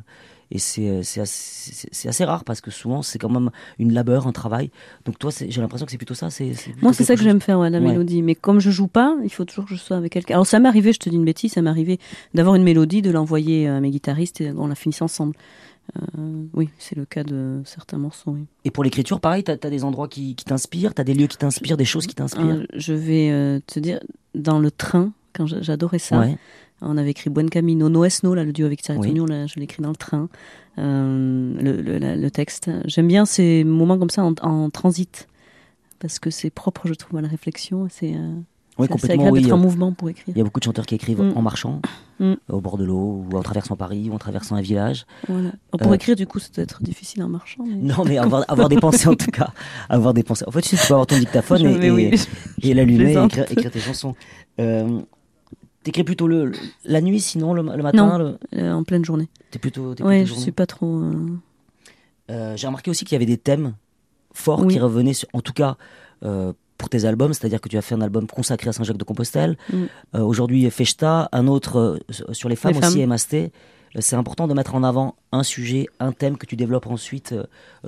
et 0.52 0.60
c'est 0.60 1.04
c'est 1.04 1.20
assez, 1.22 2.08
assez 2.08 2.24
rare 2.26 2.44
parce 2.44 2.62
que 2.62 2.72
souvent, 2.72 3.02
c'est 3.02 3.20
quand 3.20 3.30
même 3.30 3.50
une 3.80 3.94
labeur, 3.94 4.28
un 4.28 4.32
travail. 4.32 4.72
Donc 5.06 5.20
toi, 5.20 5.32
j'ai 5.32 5.62
l'impression 5.62 5.86
que 5.86 5.92
c'est 5.92 5.98
plutôt 5.98 6.14
ça. 6.14 6.30
c'est 6.30 6.52
Moi, 6.82 6.94
c'est 6.94 7.04
ça 7.04 7.16
que 7.16 7.22
j'aime 7.22 7.42
faire, 7.42 7.60
ouais, 7.60 7.70
la 7.70 7.80
Ouais. 7.80 7.88
mélodie. 7.90 8.22
Mais 8.22 8.36
comme 8.36 8.60
je 8.60 8.72
joue 8.72 8.88
pas, 8.88 9.16
il 9.24 9.30
faut 9.30 9.46
toujours 9.46 9.66
que 9.66 9.72
je 9.76 9.80
sois 9.80 9.98
avec 9.98 10.12
quelqu'un. 10.14 10.36
Alors, 10.36 10.48
ça 10.48 10.60
m'est 10.60 10.70
arrivé, 10.70 10.94
je 10.94 11.00
te 11.00 11.10
dis 11.10 11.16
une 11.16 11.26
bêtise, 11.26 11.54
ça 11.54 11.62
m'est 11.62 11.70
arrivé 11.70 12.00
d'avoir 12.34 12.56
une 12.56 12.64
mélodie, 12.64 13.02
de 13.02 13.12
l'envoyer 13.12 13.68
à 13.68 13.80
mes 13.80 13.90
guitaristes 13.92 14.40
et 14.42 14.52
on 14.52 14.68
la 14.68 14.76
finisse 14.76 15.02
ensemble. 15.02 15.34
Euh, 16.18 16.44
oui, 16.54 16.70
c'est 16.78 16.96
le 16.98 17.06
cas 17.06 17.24
de 17.24 17.62
certains 17.66 17.98
morceaux. 17.98 18.32
Oui. 18.32 18.46
Et 18.66 18.72
pour 18.72 18.84
l'écriture, 18.84 19.20
pareil, 19.22 19.44
tu 19.44 19.52
as, 19.52 19.58
des 19.58 19.84
endroits 19.84 20.08
qui, 20.10 20.36
qui 20.36 20.44
t'inspirent, 20.46 20.94
tu 20.94 21.02
as 21.02 21.04
des 21.06 21.14
lieux 21.14 21.28
qui 21.28 21.38
t'inspirent, 21.38 21.78
des 21.78 21.86
choses 21.86 22.08
qui 22.08 22.16
t'inspirent. 22.16 22.46
Euh, 22.46 22.66
je 22.74 22.94
vais 22.94 23.30
euh, 23.32 23.60
te 23.66 23.80
dire, 23.80 24.00
dans 24.36 24.60
le 24.60 24.70
train, 24.70 25.14
quand 25.34 25.46
j'a- 25.46 25.62
j'adorais 25.62 26.00
ça, 26.00 26.20
Ouais. 26.20 26.38
On 26.82 26.98
avait 26.98 27.12
écrit 27.12 27.30
Buen 27.30 27.50
Camino, 27.50 27.90
No 27.90 28.06
es 28.06 28.10
No, 28.24 28.34
là, 28.36 28.44
le 28.44 28.54
duo 28.54 28.66
avec 28.66 28.82
Thierry 28.82 29.00
Oui. 29.00 29.08
Tognon, 29.10 29.26
là, 29.26 29.48
je 29.48 29.56
l'ai 29.56 29.64
écrit 29.64 29.82
dans 29.82 29.90
le 29.90 29.96
train, 29.96 30.30
euh, 30.78 31.54
le, 31.62 31.82
le- 31.82 31.98
la- 31.98 32.16
le 32.16 32.32
texte. 32.32 32.70
J'aime 32.86 33.08
bien 33.08 33.26
ces 33.26 33.64
moments 33.64 33.98
comme 33.98 34.10
ça 34.10 34.24
en, 34.24 34.34
en 34.42 34.70
transit, 34.70 35.28
parce 36.00 36.20
que 36.20 36.30
c'est 36.30 36.50
propre, 36.50 36.88
je 36.88 36.94
trouve, 36.94 37.18
à 37.18 37.22
la 37.22 37.28
réflexion. 37.28 37.88
C'est 37.90 38.14
euh, 38.14 38.34
Oui, 38.78 38.88
complètement. 38.88 39.30
Oui. 39.32 39.52
en 39.52 39.58
mouvement 39.58 39.92
pour 39.92 40.10
écrire. 40.10 40.34
Il 40.36 40.38
y 40.38 40.42
a 40.42 40.44
beaucoup 40.44 40.60
de 40.60 40.66
chanteurs 40.66 40.86
qui 40.86 40.94
écrivent 40.96 41.22
Mm. 41.22 41.34
en 41.36 41.42
marchant, 41.42 41.82
Mm. 42.20 42.34
au 42.50 42.62
bord 42.62 42.78
de 42.78 42.84
l'eau, 42.84 43.26
ou 43.32 43.36
en 43.38 43.42
traversant 43.42 43.76
Paris, 43.76 44.10
ou 44.12 44.14
en 44.14 44.20
traversant 44.20 44.56
un 44.56 44.62
village. 44.62 45.06
Voilà. 45.28 45.52
Pour 45.80 45.92
Euh, 45.92 45.96
écrire, 45.96 46.16
du 46.16 46.28
coup, 46.28 46.38
ça 46.40 46.50
doit 46.54 46.64
être 46.64 46.84
difficile 46.84 47.24
en 47.24 47.30
marchant. 47.30 47.64
mais- 47.66 47.74
Non, 47.76 48.06
mais 48.06 48.20
avoir, 48.20 48.44
avoir 48.48 48.70
des 48.70 48.78
pensées 48.78 49.08
en 49.08 49.16
tout 49.16 49.32
cas. 49.32 49.50
Avoir 49.90 50.14
des 50.14 50.22
pensées. 50.24 50.46
En 50.48 50.52
fait, 50.52 50.62
tu 50.62 50.70
sais, 50.70 50.78
tu 50.78 50.88
peux 50.88 50.94
avoir 50.94 51.08
ton 51.08 51.18
dictaphone 51.18 51.58
Je- 51.82 51.82
et, 51.86 51.90
oui, 51.92 52.12
et 52.62 52.74
l'allumer 52.76 53.14
et 53.14 53.24
écrire, 53.26 53.52
écrire 53.52 53.72
tes 53.72 53.80
chansons. 53.80 54.14
Euh, 54.60 55.02
T'écris 55.88 56.04
plutôt 56.04 56.28
le, 56.28 56.48
le- 56.48 56.58
la 56.84 57.00
nuit, 57.00 57.22
sinon 57.22 57.54
le, 57.54 57.62
le 57.62 57.82
matin 57.82 58.06
Non. 58.06 58.18
le- 58.18 58.38
euh, 58.58 58.74
en 58.74 58.84
pleine 58.84 59.06
journée. 59.06 59.30
T'es 59.52 59.58
plutôt. 59.60 59.96
T'es 59.96 60.04
Ouais, 60.04 60.18
plutôt 60.18 60.26
je 60.26 60.30
journée 60.32 60.44
suis 60.44 60.52
pas 60.52 60.66
trop. 60.66 60.98
euh, 61.02 61.28
Euh, 62.30 62.58
j'ai 62.58 62.68
remarqué 62.68 62.92
aussi 62.92 63.06
qu'il 63.06 63.14
y 63.14 63.16
avait 63.16 63.26
des 63.26 63.38
thèmes 63.38 63.74
forts 64.34 64.68
qui 64.68 64.80
revenaient, 64.80 65.14
en 65.32 65.40
tout 65.42 65.54
cas 65.54 65.78
pour 66.78 66.90
tes 66.90 67.06
albums, 67.06 67.34
c'est-à-dire 67.34 67.62
que 67.62 67.70
tu 67.70 67.78
as 67.78 67.82
fait 67.82 67.96
un 67.96 68.02
album 68.02 68.28
consacré 68.28 68.70
à 68.70 68.74
Saint-Jacques-de-Compostelle. 68.74 69.58
Mm. 69.72 70.20
Aujourd'hui, 70.22 70.70
Fechta, 70.70 71.30
un 71.32 71.48
autre 71.48 72.00
sur 72.34 72.50
les 72.50 72.56
femmes 72.58 72.76
aussi, 72.78 73.06
MST. 73.08 73.52
C'est 74.00 74.16
important 74.16 74.48
de 74.48 74.54
mettre 74.54 74.76
en 74.76 74.84
avant 74.84 75.16
un 75.32 75.44
sujet, 75.44 75.88
un 76.00 76.12
thème 76.12 76.38
que 76.38 76.46
tu 76.46 76.56
développes 76.56 76.88
ensuite 76.88 77.34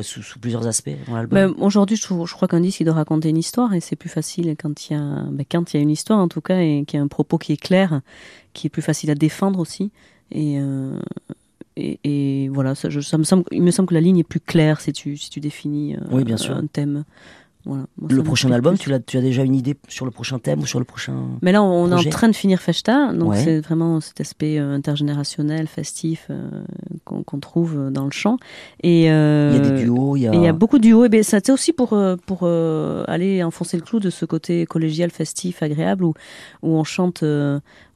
sous, 0.01 0.39
plusieurs 0.39 0.67
aspects 0.67 0.91
dans 1.07 1.15
l'album. 1.15 1.35
Ben, 1.35 1.53
aujourd'hui, 1.63 1.95
je, 1.95 2.03
je, 2.03 2.33
crois 2.33 2.47
qu'un 2.47 2.61
disque 2.61 2.79
il 2.79 2.85
doit 2.85 2.95
raconter 2.95 3.29
une 3.29 3.37
histoire 3.37 3.73
et 3.73 3.79
c'est 3.79 3.95
plus 3.95 4.09
facile 4.09 4.55
quand 4.57 4.89
il 4.89 4.93
y 4.93 4.95
a, 4.95 5.23
ben, 5.29 5.45
quand 5.49 5.73
il 5.73 5.77
y 5.77 5.79
a 5.79 5.83
une 5.83 5.89
histoire 5.89 6.19
en 6.19 6.27
tout 6.27 6.41
cas 6.41 6.59
et 6.59 6.83
qu'il 6.87 6.97
y 6.97 7.01
a 7.01 7.03
un 7.03 7.07
propos 7.07 7.37
qui 7.37 7.53
est 7.53 7.61
clair, 7.61 8.01
qui 8.53 8.67
est 8.67 8.69
plus 8.69 8.81
facile 8.81 9.11
à 9.11 9.15
défendre 9.15 9.59
aussi. 9.59 9.91
Et, 10.31 10.59
et, 12.03 12.49
voilà, 12.49 12.75
ça, 12.75 12.89
ça, 12.89 13.17
me 13.17 13.23
semble, 13.23 13.43
il 13.51 13.63
me 13.63 13.71
semble 13.71 13.89
que 13.89 13.93
la 13.93 14.01
ligne 14.01 14.19
est 14.19 14.23
plus 14.23 14.39
claire 14.39 14.81
si 14.81 14.91
tu, 14.91 15.17
si 15.17 15.29
tu 15.29 15.39
définis 15.39 15.95
euh, 15.95 15.99
oui, 16.11 16.23
bien 16.23 16.37
sûr. 16.37 16.55
un 16.55 16.67
thème 16.67 17.05
le 18.07 18.23
prochain 18.23 18.51
album, 18.51 18.77
tu 18.77 18.93
as, 18.93 18.99
tu 18.99 19.17
as 19.17 19.21
déjà 19.21 19.43
une 19.43 19.55
idée 19.55 19.75
sur 19.87 20.05
le 20.05 20.11
prochain 20.11 20.39
thème 20.39 20.59
ou 20.59 20.65
sur 20.65 20.79
le 20.79 20.85
prochain. 20.85 21.13
Mais 21.41 21.51
là, 21.51 21.63
on, 21.63 21.91
est 21.91 22.07
en 22.07 22.09
train 22.09 22.27
de 22.27 22.35
finir 22.35 22.61
Festa, 22.61 23.13
donc 23.13 23.35
c'est 23.35 23.59
vraiment 23.59 23.99
cet 23.99 24.21
aspect 24.21 24.59
euh, 24.59 24.73
intergénérationnel, 24.73 25.67
festif 25.67 26.27
euh, 26.29 26.49
qu'on 27.05 27.39
trouve 27.39 27.89
dans 27.91 28.05
le 28.05 28.11
chant. 28.11 28.37
Et 28.83 29.11
euh, 29.11 29.51
il 29.53 29.63
y 29.63 29.67
a 29.67 29.69
des 29.71 29.83
duos, 29.83 30.15
il 30.15 30.21
y 30.21 30.27
a. 30.27 30.33
il 30.33 30.41
y 30.41 30.47
a 30.47 30.53
beaucoup 30.53 30.77
de 30.77 30.83
duos. 30.83 31.05
Et 31.05 31.09
ben, 31.09 31.23
c'était 31.23 31.51
aussi 31.51 31.73
pour 31.73 31.97
pour 32.25 32.47
aller 33.07 33.43
enfoncer 33.43 33.77
le 33.77 33.83
clou 33.83 33.99
de 33.99 34.09
ce 34.09 34.25
côté 34.25 34.65
collégial, 34.65 35.09
festif, 35.11 35.63
agréable, 35.63 36.03
où 36.03 36.13
où 36.61 36.75
on 36.75 36.83
chante 36.83 37.23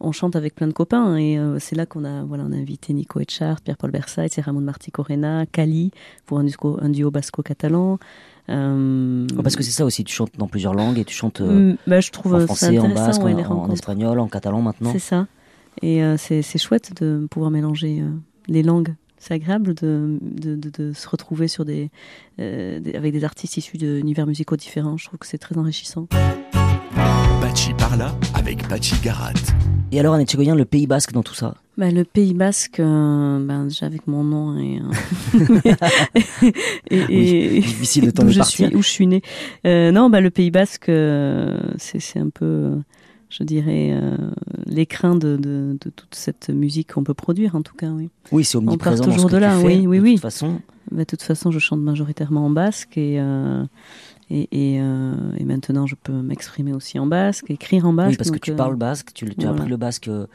on 0.04 0.12
chante 0.12 0.36
avec 0.36 0.56
plein 0.56 0.68
de 0.68 0.74
copains. 0.74 1.18
Et 1.18 1.40
c'est 1.60 1.76
là 1.76 1.86
qu'on 1.86 2.04
a 2.04 2.24
voilà 2.24 2.44
on 2.48 2.52
a 2.52 2.56
invité 2.56 2.94
Nico 2.94 3.20
Etchart, 3.20 3.62
Pierre-Paul 3.62 3.92
Versailles, 3.92 4.30
Ramon 4.38 4.62
Martí 4.62 4.92
Corena, 4.92 5.46
Cali 5.46 5.92
pour 6.26 6.40
un 6.40 6.44
duo, 6.44 6.78
un 6.82 6.90
duo 6.90 7.12
basco-catalan. 7.12 8.00
Euh, 8.50 9.26
parce 9.42 9.56
que 9.56 9.64
c'est 9.64 9.72
ça 9.72 9.86
aussi, 9.86 10.04
tu 10.04 10.14
chantes 10.14 10.32
dans 10.38 10.48
plusieurs 10.48 10.74
langues 10.74 11.00
et 11.00 11.06
tu 11.06 11.14
chantes 11.14 11.42
euh, 11.42 11.74
mm, 11.74 11.78
bah, 11.88 12.02
je 12.02 12.12
trouve 12.12 12.36
en 12.36 12.46
français, 12.46 12.78
en 12.78 12.90
basque, 12.90 13.22
en, 13.22 13.72
espagnol, 13.72 14.20
en 14.20 14.28
catalan 14.28 14.62
maintenant. 14.62 14.92
C'est 14.92 15.00
ça. 15.00 15.28
Et 15.82 16.04
euh, 16.04 16.18
c'est 16.18 16.58
chouette 16.58 17.02
de 17.02 17.26
pouvoir 17.30 17.52
mélanger 17.52 18.04
les 18.48 18.64
langues. 18.64 18.96
C'est 19.18 19.34
agréable 19.34 19.74
de, 19.74 20.20
de, 20.22 20.56
de, 20.56 20.92
se 20.92 21.08
retrouver 21.08 21.48
sur 21.48 21.64
des, 21.64 21.90
avec 22.38 23.14
des 23.14 23.24
artistes 23.24 23.56
issus 23.56 23.78
d'univers 23.78 24.28
musicaux 24.28 24.58
différents. 24.58 24.98
Je 24.98 25.06
trouve 25.06 25.20
que 25.20 25.28
c'est 25.28 25.38
très 25.38 25.58
enrichissant. 25.58 26.08
Bachi 27.44 27.74
Parla 27.74 28.16
avec 28.36 28.70
Bachi 28.70 28.96
Garat. 29.04 29.34
Et 29.92 30.00
alors, 30.00 30.14
Annette 30.14 30.32
Chegoyen, 30.32 30.56
le 30.56 30.64
Pays 30.64 30.88
Basque 30.88 31.12
dans 31.12 31.24
tout 31.24 31.34
ça? 31.34 31.56
Bah, 31.78 31.92
Le 31.92 32.06
Pays 32.06 32.34
Basque, 32.34 32.80
euh, 32.80 33.46
ben, 33.46 33.66
déjà 33.66 33.86
avec 33.86 34.08
mon 34.08 34.24
nom 34.24 34.58
et, 34.58 34.80
euh, 34.80 36.52
et, 36.90 37.60
difficile 37.60 38.06
de 38.06 38.12
t'en 38.12 38.26
partir. 38.26 38.74
où 38.74 38.82
je 38.82 38.88
suis 38.88 39.08
née. 39.08 39.22
Euh, 39.68 39.92
non, 39.92 40.10
bah, 40.10 40.22
le 40.22 40.30
Pays 40.30 40.52
Basque, 40.52 40.86
c'est 40.86 42.18
un 42.18 42.30
peu, 42.30 42.78
je 43.28 43.44
dirais, 43.44 43.94
l'écrin 44.66 45.16
de, 45.16 45.36
de, 45.36 45.78
de, 45.82 45.90
toute 45.90 46.16
cette 46.16 46.50
musique 46.50 46.94
qu'on 46.94 47.04
peut 47.04 47.14
produire, 47.14 47.58
en 47.58 47.62
tout 47.62 47.76
cas. 47.76 47.90
Oui, 47.90 48.10
oui 48.32 48.46
c'est 48.46 48.58
omniprésent. 48.58 49.04
On 49.04 49.06
part 49.08 49.16
toujours 49.16 49.30
de 49.30 49.38
là, 49.38 49.60
oui, 49.60 49.86
oui, 49.86 50.00
oui. 50.00 50.12
De 50.12 50.14
toute 50.14 50.22
façon. 50.22 50.62
Bah, 50.92 51.00
de 51.00 51.04
toute 51.04 51.24
façon, 51.24 51.52
je 51.52 51.60
chante 51.60 51.82
majoritairement 51.82 52.46
en 52.46 52.50
basque 52.50 52.98
et 52.98 53.20
et, 54.30 54.48
euh, 54.80 55.14
et, 55.38 55.44
maintenant, 55.44 55.86
je 55.86 55.96
peux 55.96 56.14
m'exprimer 56.14 56.74
aussi 56.74 56.98
en 57.00 57.06
basque, 57.06 57.50
écrire 57.50 57.86
en 57.86 57.94
basque. 57.94 58.12
Oui, 58.12 58.18
parce 58.18 58.32
que 58.32 58.40
tu 58.40 58.54
parles 58.56 58.76
basque, 58.76 59.14
tu, 59.14 59.26
tu 59.36 59.46
as 59.46 59.52
appris 59.52 59.70
le 59.70 59.78
basque 59.78 60.08
euh, 60.08 60.28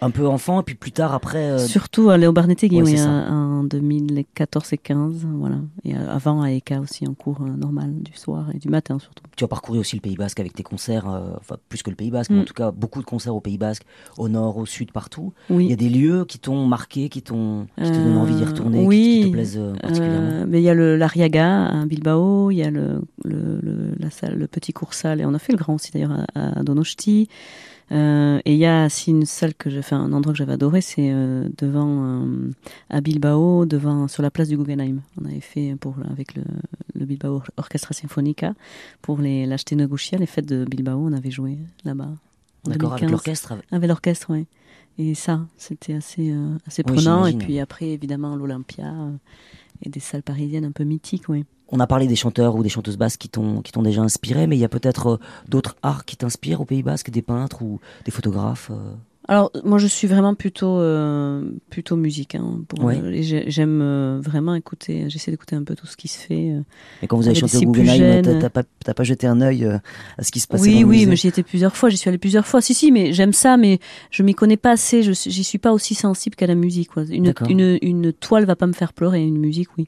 un 0.00 0.10
peu 0.10 0.26
enfant, 0.26 0.60
et 0.60 0.64
puis 0.64 0.74
plus 0.74 0.92
tard 0.92 1.14
après. 1.14 1.50
Euh, 1.50 1.58
Surtout 1.58 2.10
à 2.10 2.16
Léo 2.16 2.32
Barnetegui, 2.32 2.82
oui, 2.82 3.00
en 3.00 3.64
2014 3.64 4.72
et 4.72 4.78
15, 4.78 5.26
voilà. 5.34 5.56
Et 5.84 5.94
euh, 5.94 6.10
avant 6.10 6.42
à 6.42 6.50
ECA 6.50 6.80
aussi 6.80 7.06
en 7.06 7.14
cours 7.14 7.42
euh, 7.42 7.50
normal 7.50 7.94
du 8.02 8.12
soir 8.14 8.46
et 8.54 8.58
du 8.58 8.68
matin 8.68 8.98
surtout. 8.98 9.24
Tu 9.36 9.44
as 9.44 9.48
parcouru 9.48 9.78
aussi 9.78 9.96
le 9.96 10.00
Pays 10.00 10.16
Basque 10.16 10.40
avec 10.40 10.54
tes 10.54 10.62
concerts, 10.62 11.06
enfin 11.38 11.56
plus 11.68 11.82
que 11.82 11.90
le 11.90 11.96
Pays 11.96 12.10
Basque, 12.10 12.30
mais 12.30 12.38
en 12.38 12.42
mm. 12.42 12.46
tout 12.46 12.54
cas 12.54 12.70
beaucoup 12.70 13.00
de 13.00 13.04
concerts 13.04 13.34
au 13.34 13.40
Pays 13.40 13.58
Basque, 13.58 13.84
au 14.18 14.28
nord, 14.28 14.56
au 14.56 14.66
sud, 14.66 14.92
partout. 14.92 15.32
Oui. 15.50 15.66
Il 15.66 15.70
y 15.70 15.74
a 15.74 15.76
des 15.76 15.88
lieux 15.88 16.24
qui 16.24 16.38
t'ont 16.38 16.66
marqué, 16.66 17.08
qui 17.08 17.22
t'ont, 17.22 17.66
qui 17.76 17.90
te 17.90 17.96
donnent 17.96 18.16
envie 18.16 18.34
d'y 18.34 18.44
retourner, 18.44 18.88
qui, 18.88 19.26
te 19.26 19.32
plaisent 19.32 19.60
particulièrement. 19.80 20.46
mais 20.46 20.60
il 20.60 20.64
y 20.64 20.70
a 20.70 20.74
le 20.74 20.96
l'Ariaga 20.96 21.66
à 21.66 21.86
Bilbao, 21.86 22.50
il 22.50 22.56
y 22.56 22.62
a 22.62 22.70
le, 22.70 23.02
le, 23.24 23.60
la 23.98 24.10
salle, 24.10 24.36
le 24.36 24.46
petit 24.46 24.72
coursal, 24.72 25.20
et 25.20 25.26
on 25.26 25.34
a 25.34 25.38
fait 25.38 25.52
le 25.52 25.58
grand 25.58 25.74
aussi 25.74 25.92
d'ailleurs 25.92 26.24
à, 26.34 26.60
à 26.60 26.62
Donosti. 26.62 27.28
Euh, 27.92 28.40
et 28.44 28.52
il 28.52 28.58
y 28.58 28.66
a 28.66 28.86
aussi 28.86 29.10
une 29.10 29.26
salle 29.26 29.54
que 29.54 29.68
fait, 29.82 29.94
un 29.94 30.12
endroit 30.12 30.32
que 30.32 30.38
j'avais 30.38 30.52
adoré, 30.52 30.80
c'est 30.80 31.10
euh, 31.12 31.48
devant 31.58 32.04
euh, 32.04 32.50
à 32.88 33.00
Bilbao, 33.00 33.66
devant 33.66 34.06
sur 34.06 34.22
la 34.22 34.30
place 34.30 34.48
du 34.48 34.56
Guggenheim. 34.56 35.02
On 35.20 35.24
avait 35.24 35.40
fait 35.40 35.74
pour 35.80 35.96
avec 36.08 36.36
le, 36.36 36.44
le 36.94 37.04
Bilbao 37.04 37.42
Orchestra 37.56 37.92
Sinfonica 37.92 38.54
pour 39.02 39.18
les 39.18 39.44
l'acheter 39.44 39.74
Negocia, 39.74 40.18
les 40.18 40.26
fêtes 40.26 40.46
de 40.46 40.64
Bilbao, 40.64 40.98
on 40.98 41.12
avait 41.12 41.32
joué 41.32 41.58
là-bas. 41.84 42.10
D'accord, 42.64 42.92
avec 42.92 43.10
l'orchestre. 43.10 43.54
Avec 43.72 43.88
l'orchestre, 43.88 44.26
oui. 44.30 44.46
Et 44.98 45.14
ça, 45.14 45.40
c'était 45.56 45.94
assez 45.94 46.34
assez 46.66 46.82
prenant. 46.82 47.26
et 47.26 47.32
puis 47.32 47.58
après, 47.58 47.88
évidemment, 47.88 48.36
l'Olympia 48.36 48.92
et 49.82 49.88
des 49.88 50.00
salles 50.00 50.22
parisiennes 50.22 50.66
un 50.66 50.72
peu 50.72 50.84
mythiques, 50.84 51.28
oui 51.28 51.44
on 51.72 51.80
a 51.80 51.86
parlé 51.86 52.06
des 52.06 52.16
chanteurs 52.16 52.54
ou 52.56 52.62
des 52.62 52.68
chanteuses 52.68 52.96
basques 52.96 53.20
qui 53.20 53.28
t'ont 53.28 53.62
qui 53.62 53.72
t'ont 53.72 53.82
déjà 53.82 54.02
inspiré, 54.02 54.46
mais 54.46 54.56
il 54.56 54.60
y 54.60 54.64
a 54.64 54.68
peut-être 54.68 55.06
euh, 55.06 55.16
d'autres 55.48 55.76
arts 55.82 56.04
qui 56.04 56.16
t'inspirent 56.16 56.60
au 56.60 56.64
Pays 56.64 56.82
Basque, 56.82 57.10
des 57.10 57.22
peintres 57.22 57.62
ou 57.62 57.80
des 58.04 58.10
photographes. 58.10 58.70
Euh 58.70 58.94
alors 59.28 59.52
moi 59.62 59.78
je 59.78 59.86
suis 59.86 60.08
vraiment 60.08 60.34
plutôt 60.34 60.80
euh, 60.80 61.44
plutôt 61.68 61.94
musique. 61.94 62.34
Hein, 62.34 62.62
J'aime 63.20 64.18
vraiment 64.18 64.56
écouter. 64.56 65.08
J'essaie 65.08 65.30
d'écouter 65.30 65.54
un 65.54 65.62
peu 65.62 65.76
tout 65.76 65.86
ce 65.86 65.96
qui 65.96 66.08
se 66.08 66.18
fait. 66.18 66.52
Et 67.00 67.06
quand 67.06 67.16
vous 67.16 67.28
avez 67.28 67.38
chanté 67.38 67.64
au 67.64 67.70
Guggenheim, 67.70 68.22
t'as 68.40 68.48
pas, 68.48 68.64
pas 68.64 69.04
jeté 69.04 69.28
un 69.28 69.40
œil 69.40 69.66
à 70.18 70.24
ce 70.24 70.32
qui 70.32 70.40
se 70.40 70.48
passait 70.48 70.64
Oui, 70.64 70.82
dans 70.82 70.88
oui, 70.88 71.06
mais 71.06 71.14
j'y 71.14 71.28
étais 71.28 71.44
plusieurs 71.44 71.76
fois. 71.76 71.90
J'y 71.90 71.96
suis 71.96 72.08
allée 72.08 72.18
plusieurs 72.18 72.46
fois. 72.46 72.60
Si, 72.60 72.74
si, 72.74 72.90
mais 72.90 73.12
j'aime 73.12 73.32
ça, 73.32 73.56
mais 73.56 73.78
je 74.10 74.24
m'y 74.24 74.34
connais 74.34 74.56
pas 74.56 74.72
assez. 74.72 75.04
Je 75.04 75.12
j'y 75.12 75.44
suis 75.44 75.58
pas 75.58 75.72
aussi 75.72 75.94
sensible 75.94 76.34
qu'à 76.34 76.48
la 76.48 76.56
musique. 76.56 76.88
Quoi. 76.88 77.04
Une, 77.04 77.32
une 77.48 77.78
une 77.82 78.12
toile 78.12 78.46
va 78.46 78.56
pas 78.56 78.66
me 78.66 78.72
faire 78.72 78.92
pleurer. 78.92 79.22
Une 79.22 79.38
musique, 79.38 79.68
oui. 79.78 79.86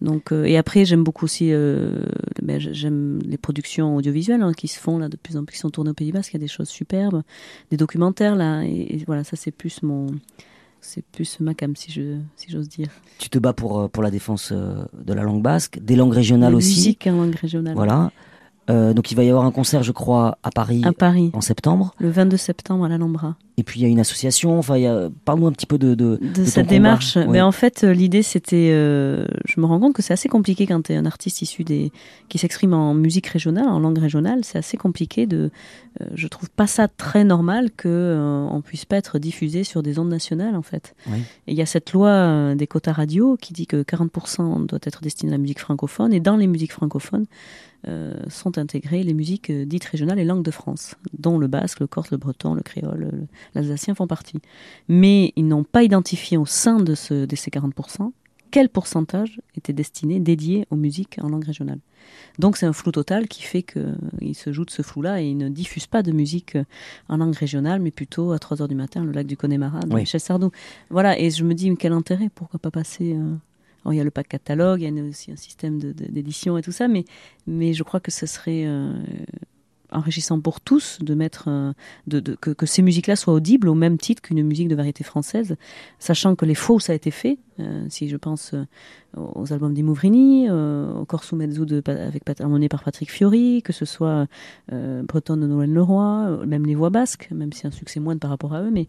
Donc, 0.00 0.32
euh, 0.32 0.44
et 0.44 0.56
après, 0.56 0.84
j'aime 0.84 1.04
beaucoup 1.04 1.24
aussi, 1.24 1.52
euh, 1.52 2.04
ben, 2.42 2.58
j'aime 2.58 3.20
les 3.24 3.38
productions 3.38 3.96
audiovisuelles 3.96 4.42
hein, 4.42 4.52
qui 4.52 4.68
se 4.68 4.78
font 4.78 4.98
là 4.98 5.08
de 5.08 5.16
plus 5.16 5.36
en 5.36 5.44
plus, 5.44 5.54
qui 5.54 5.60
sont 5.60 5.70
tournées 5.70 5.90
au 5.90 5.94
Pays 5.94 6.12
Basque. 6.12 6.32
Il 6.32 6.36
y 6.36 6.36
a 6.36 6.40
des 6.40 6.48
choses 6.48 6.68
superbes, 6.68 7.22
des 7.70 7.76
documentaires 7.76 8.36
là, 8.36 8.62
et, 8.62 9.02
voilà, 9.06 9.24
ça 9.24 9.36
c'est 9.36 9.50
plus 9.50 9.82
mon, 9.82 10.08
c'est 10.80 11.04
plus 11.04 11.40
ma 11.40 11.54
cam 11.54 11.74
si 11.76 11.90
je, 11.90 12.18
si 12.36 12.50
j'ose 12.50 12.68
dire. 12.68 12.88
Tu 13.18 13.30
te 13.30 13.38
bats 13.38 13.52
pour 13.52 13.78
euh, 13.78 13.88
pour 13.88 14.02
la 14.02 14.10
défense 14.10 14.52
de 14.52 15.12
la 15.12 15.22
langue 15.22 15.42
basque, 15.42 15.78
des 15.80 15.96
langues 15.96 16.14
régionales 16.14 16.54
aussi. 16.54 16.76
Musique 16.76 17.06
en 17.06 17.16
langue 17.16 17.36
régionale. 17.36 17.74
Voilà. 17.74 18.10
Euh, 18.70 18.94
donc 18.94 19.10
il 19.10 19.14
va 19.14 19.24
y 19.24 19.28
avoir 19.28 19.44
un 19.44 19.50
concert, 19.50 19.82
je 19.82 19.92
crois, 19.92 20.38
à 20.42 20.50
Paris, 20.50 20.82
à 20.84 20.92
Paris. 20.92 21.30
en 21.34 21.40
septembre. 21.40 21.94
Le 21.98 22.10
22 22.10 22.36
septembre 22.36 22.84
à 22.84 22.88
l'Alhambra. 22.88 23.36
Et 23.56 23.62
puis 23.62 23.80
il 23.80 23.82
y 23.84 23.86
a 23.86 23.88
une 23.88 24.00
association. 24.00 24.58
Enfin, 24.58 25.10
parle-nous 25.24 25.46
un 25.46 25.52
petit 25.52 25.66
peu 25.66 25.78
de 25.78 25.94
de, 25.94 26.18
de, 26.20 26.44
cette 26.44 26.66
démarche. 26.66 27.16
Mais 27.16 27.40
en 27.40 27.52
fait, 27.52 27.84
euh, 27.84 27.92
l'idée 27.92 28.22
c'était, 28.22 28.70
euh, 28.72 29.26
je 29.44 29.60
me 29.60 29.66
rends 29.66 29.78
compte 29.78 29.94
que 29.94 30.02
c'est 30.02 30.12
assez 30.12 30.28
compliqué 30.28 30.66
quand 30.66 30.82
tu 30.82 30.92
es 30.92 30.96
un 30.96 31.06
artiste 31.06 31.40
issu 31.42 31.62
des 31.62 31.92
qui 32.28 32.38
s'exprime 32.38 32.74
en 32.74 32.94
musique 32.94 33.28
régionale, 33.28 33.68
en 33.68 33.78
langue 33.78 33.98
régionale. 33.98 34.40
C'est 34.42 34.58
assez 34.58 34.76
compliqué 34.76 35.26
de. 35.26 35.50
je 36.14 36.26
trouve 36.26 36.50
pas 36.50 36.66
ça 36.66 36.88
très 36.88 37.22
normal 37.22 37.70
que 37.70 38.48
on 38.50 38.60
puisse 38.60 38.84
pas 38.84 38.96
être 38.96 39.18
diffusé 39.20 39.62
sur 39.62 39.82
des 39.82 39.98
ondes 39.98 40.08
nationales 40.08 40.56
en 40.56 40.62
fait. 40.62 40.94
Et 41.46 41.52
il 41.52 41.56
y 41.56 41.62
a 41.62 41.66
cette 41.66 41.92
loi 41.92 42.54
des 42.56 42.66
quotas 42.66 42.92
radio 42.92 43.36
qui 43.40 43.52
dit 43.52 43.66
que 43.66 43.82
40% 43.82 44.66
doit 44.66 44.80
être 44.82 45.00
destiné 45.02 45.30
à 45.30 45.34
la 45.34 45.38
musique 45.38 45.60
francophone 45.60 46.12
et 46.12 46.20
dans 46.20 46.36
les 46.36 46.48
musiques 46.48 46.72
francophones 46.72 47.26
euh, 47.86 48.14
sont 48.30 48.56
intégrées 48.56 49.02
les 49.02 49.12
musiques 49.12 49.50
euh, 49.50 49.66
dites 49.66 49.84
régionales 49.84 50.18
et 50.18 50.24
langues 50.24 50.44
de 50.44 50.50
France, 50.50 50.94
dont 51.18 51.36
le 51.36 51.48
basque, 51.48 51.80
le 51.80 51.86
corse, 51.86 52.10
le 52.12 52.16
breton, 52.16 52.54
le 52.54 52.62
créole, 52.62 53.10
l'alsacien 53.54 53.94
font 53.94 54.06
partie. 54.06 54.38
Mais 54.88 55.32
ils 55.36 55.46
n'ont 55.46 55.64
pas 55.64 55.82
identifié 55.82 56.36
au 56.36 56.46
sein 56.46 56.78
de, 56.78 56.94
ce, 56.94 57.26
de 57.26 57.36
ces 57.36 57.50
40% 57.50 58.12
quel 58.54 58.68
pourcentage 58.68 59.40
était 59.56 59.72
destiné, 59.72 60.20
dédié 60.20 60.64
aux 60.70 60.76
musiques 60.76 61.18
en 61.20 61.28
langue 61.28 61.42
régionale. 61.42 61.80
Donc 62.38 62.56
c'est 62.56 62.66
un 62.66 62.72
flou 62.72 62.92
total 62.92 63.26
qui 63.26 63.42
fait 63.42 63.64
qu'il 63.64 64.36
se 64.36 64.52
joue 64.52 64.64
de 64.64 64.70
ce 64.70 64.82
flou-là 64.82 65.20
et 65.20 65.26
ils 65.26 65.36
ne 65.36 65.48
diffusent 65.48 65.88
pas 65.88 66.04
de 66.04 66.12
musique 66.12 66.56
en 67.08 67.16
langue 67.16 67.34
régionale, 67.34 67.80
mais 67.80 67.90
plutôt 67.90 68.30
à 68.30 68.36
3h 68.36 68.68
du 68.68 68.76
matin, 68.76 69.02
le 69.02 69.10
lac 69.10 69.26
du 69.26 69.36
Connemara, 69.36 69.80
de 69.80 69.92
Michel 69.92 70.20
Sardou. 70.20 70.52
Voilà, 70.88 71.18
et 71.18 71.30
je 71.30 71.42
me 71.42 71.52
dis, 71.52 71.74
quel 71.76 71.92
intérêt, 71.92 72.30
pourquoi 72.32 72.60
pas 72.60 72.70
passer... 72.70 73.14
Euh, 73.14 73.34
il 73.90 73.96
y 73.96 74.00
a 74.00 74.04
le 74.04 74.12
pack 74.12 74.28
catalogue, 74.28 74.82
il 74.82 74.96
y 74.96 75.00
a 75.00 75.02
aussi 75.02 75.32
un 75.32 75.36
système 75.36 75.78
d'édition 75.80 76.56
et 76.56 76.62
tout 76.62 76.72
ça, 76.72 76.86
mais, 76.86 77.04
mais 77.48 77.72
je 77.72 77.82
crois 77.82 77.98
que 77.98 78.12
ce 78.12 78.24
serait 78.24 78.64
euh, 78.66 78.94
enrichissant 79.94 80.40
pour 80.40 80.60
tous 80.60 80.98
de 81.00 81.14
mettre 81.14 81.44
euh, 81.48 81.72
que, 82.40 82.66
ces 82.66 82.82
musiques-là 82.82 83.16
soient 83.16 83.34
audibles 83.34 83.68
au 83.68 83.74
même 83.74 83.98
titre 83.98 84.22
qu'une 84.22 84.42
musique 84.42 84.68
de 84.68 84.74
variété 84.74 85.04
française, 85.04 85.56
sachant 85.98 86.34
que 86.36 86.44
les 86.44 86.54
faux 86.54 86.78
ça 86.78 86.92
a 86.92 86.96
été 86.96 87.10
fait. 87.10 87.38
Euh, 87.60 87.86
si 87.88 88.08
je 88.08 88.16
pense 88.16 88.54
aux 89.16 89.52
albums 89.52 89.72
d'Imouvrini, 89.72 90.50
au 90.50 91.04
Corso 91.04 91.36
Mezzo 91.36 91.64
de, 91.64 91.82
avec 91.86 92.24
par 92.24 92.82
Patrick 92.82 93.10
Fiori, 93.10 93.62
que 93.62 93.72
ce 93.72 93.84
soit 93.84 94.26
Breton 94.70 95.36
de 95.36 95.46
Noël 95.46 95.72
Leroy, 95.72 96.44
même 96.46 96.66
les 96.66 96.74
voix 96.74 96.90
basques, 96.90 97.28
même 97.30 97.52
si 97.52 97.66
un 97.66 97.70
succès 97.70 98.00
moindre 98.00 98.20
par 98.20 98.30
rapport 98.30 98.54
à 98.54 98.62
eux, 98.62 98.70
mais 98.72 98.88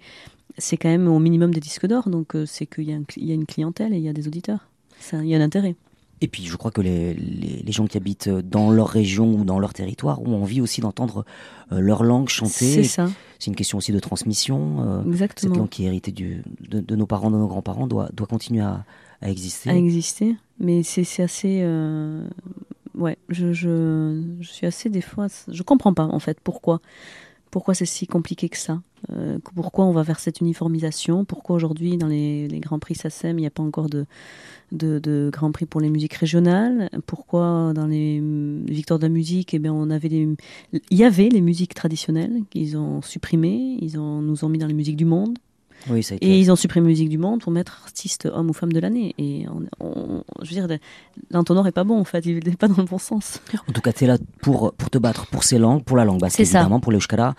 c'est 0.57 0.77
quand 0.77 0.89
même 0.89 1.07
au 1.07 1.19
minimum 1.19 1.53
des 1.53 1.59
disques 1.59 1.85
d'or, 1.85 2.09
donc 2.09 2.35
c'est 2.47 2.65
qu'il 2.65 2.85
y, 2.85 2.91
y, 3.17 3.31
a 3.31 3.35
une 3.35 3.45
clientèle 3.45 3.93
et 3.93 3.97
il 3.97 4.03
y 4.03 4.09
a 4.09 4.13
des 4.13 4.27
auditeurs 4.27 4.67
il 5.13 5.27
y 5.27 5.35
a 5.35 5.37
un 5.37 5.41
intérêt. 5.41 5.75
Et 6.21 6.27
puis 6.27 6.45
je 6.45 6.55
crois 6.55 6.71
que 6.71 6.81
les, 6.81 7.13
les, 7.13 7.61
les 7.63 7.71
gens 7.71 7.87
qui 7.87 7.97
habitent 7.97 8.29
dans 8.29 8.71
leur 8.71 8.87
région 8.87 9.33
ou 9.33 9.43
dans 9.43 9.59
leur 9.59 9.73
territoire 9.73 10.21
ont 10.21 10.41
envie 10.41 10.61
aussi 10.61 10.79
d'entendre 10.81 11.25
euh, 11.71 11.79
leur 11.79 12.03
langue 12.03 12.29
chanter. 12.29 12.51
C'est 12.51 12.83
ça, 12.85 13.09
C'est 13.37 13.47
une 13.51 13.55
question 13.55 13.77
aussi 13.77 13.91
de 13.91 13.99
transmission. 13.99 14.77
euh, 14.79 14.99
cette 15.03 15.11
exactement. 15.11 15.55
langue 15.57 15.69
qui 15.69 15.83
est 15.83 15.87
héritée 15.87 16.11
du, 16.13 16.41
de, 16.69 16.79
de 16.79 16.95
nos 16.95 17.05
parents, 17.05 17.31
de 17.31 17.37
nos 17.37 17.47
grands-parents, 17.47 17.87
doit, 17.87 18.09
doit 18.13 18.27
continuer 18.27 18.61
à, 18.61 18.85
à 19.21 19.29
exister. 19.29 19.69
À 19.69 19.75
exister. 19.75 20.35
Mais 20.59 20.83
c'est 20.83 21.03
c'est 21.03 21.23
assez. 21.23 21.59
euh, 21.63 22.25
Ouais, 22.97 23.17
je, 23.27 23.51
je, 23.51 24.21
je 24.39 24.47
suis 24.49 24.65
assez 24.65 24.89
des 24.89 25.01
fois. 25.01 25.27
Je 25.49 25.63
comprends 25.63 25.93
pas 25.93 26.05
en 26.05 26.19
fait 26.19 26.39
pourquoi. 26.41 26.79
Pourquoi 27.55 27.73
c'est 27.73 27.85
si 27.85 28.05
compliqué 28.05 28.49
que 28.49 28.57
ça 28.57 28.81
Euh, 29.11 29.39
Pourquoi 29.55 29.85
on 29.85 29.93
va 29.93 30.03
vers 30.03 30.19
cette 30.19 30.41
uniformisation 30.41 31.23
Pourquoi 31.23 31.55
aujourd'hui 31.55 31.95
dans 31.95 32.07
les, 32.07 32.49
grands 32.59 32.79
prix 32.79 32.95
SACEM 32.95 33.39
il 33.39 33.43
n'y 33.43 33.47
a 33.47 33.49
pas 33.49 33.63
encore 33.63 33.87
de, 33.87 34.05
de, 34.73 35.29
grands 35.31 35.53
prix 35.53 35.65
pour 35.65 35.79
les 35.79 35.89
musiques 35.89 36.15
régionales 36.15 36.89
Pourquoi 37.05 37.71
dans 37.73 37.87
les 37.87 38.19
hum, 38.19 38.65
victoires 38.65 38.99
de 38.99 39.05
la 39.05 39.13
musique 39.13 39.53
eh 39.53 39.59
bien, 39.59 39.73
il 40.03 40.35
y 40.91 41.05
avait 41.05 41.29
les 41.29 41.39
musiques 41.39 41.73
traditionnelles 41.73 42.41
qu'ils 42.49 42.75
ont 42.75 43.01
supprimées 43.01 43.77
Ils 43.79 43.97
ont, 43.97 44.21
nous 44.21 44.43
ont 44.43 44.49
mis 44.49 44.57
dans 44.57 44.67
les 44.67 44.73
musiques 44.73 44.97
du 44.97 45.05
monde 45.05 45.37
Oui, 45.89 46.03
ça 46.03 46.13
a 46.13 46.15
été. 46.17 46.25
et 46.27 46.39
ils 46.39 46.51
ont 46.51 46.55
supprimé 46.55 46.87
musique 46.87 47.09
du 47.09 47.17
monde 47.17 47.41
pour 47.41 47.51
mettre 47.51 47.81
artiste 47.83 48.25
homme 48.31 48.49
ou 48.49 48.53
femme 48.53 48.73
de 48.73 48.79
l'année. 48.79 49.13
Et 49.17 49.45
on, 49.79 49.85
on- 49.85 50.23
je 50.41 50.53
veux 50.55 50.67
dire, 50.67 50.77
l'entonnoir 51.31 51.67
est 51.67 51.71
pas 51.71 51.83
bon 51.83 51.99
en 51.99 52.03
fait, 52.03 52.25
il 52.25 52.35
n'est 52.45 52.55
pas 52.55 52.67
dans 52.67 52.77
le 52.77 52.83
bon 52.87 52.97
sens. 52.97 53.39
En 53.69 53.71
tout 53.71 53.81
cas, 53.81 53.93
tu 53.93 54.03
es 54.03 54.07
là 54.07 54.17
pour, 54.41 54.73
pour 54.73 54.89
te 54.89 54.97
battre 54.97 55.27
pour 55.27 55.43
ces 55.43 55.57
langues, 55.57 55.83
pour 55.83 55.97
la 55.97 56.05
langue 56.05 56.19
basque, 56.21 56.37
ça. 56.37 56.41
évidemment, 56.59 56.79
pour 56.79 56.91
le 56.91 56.97
Euskara, 56.97 57.35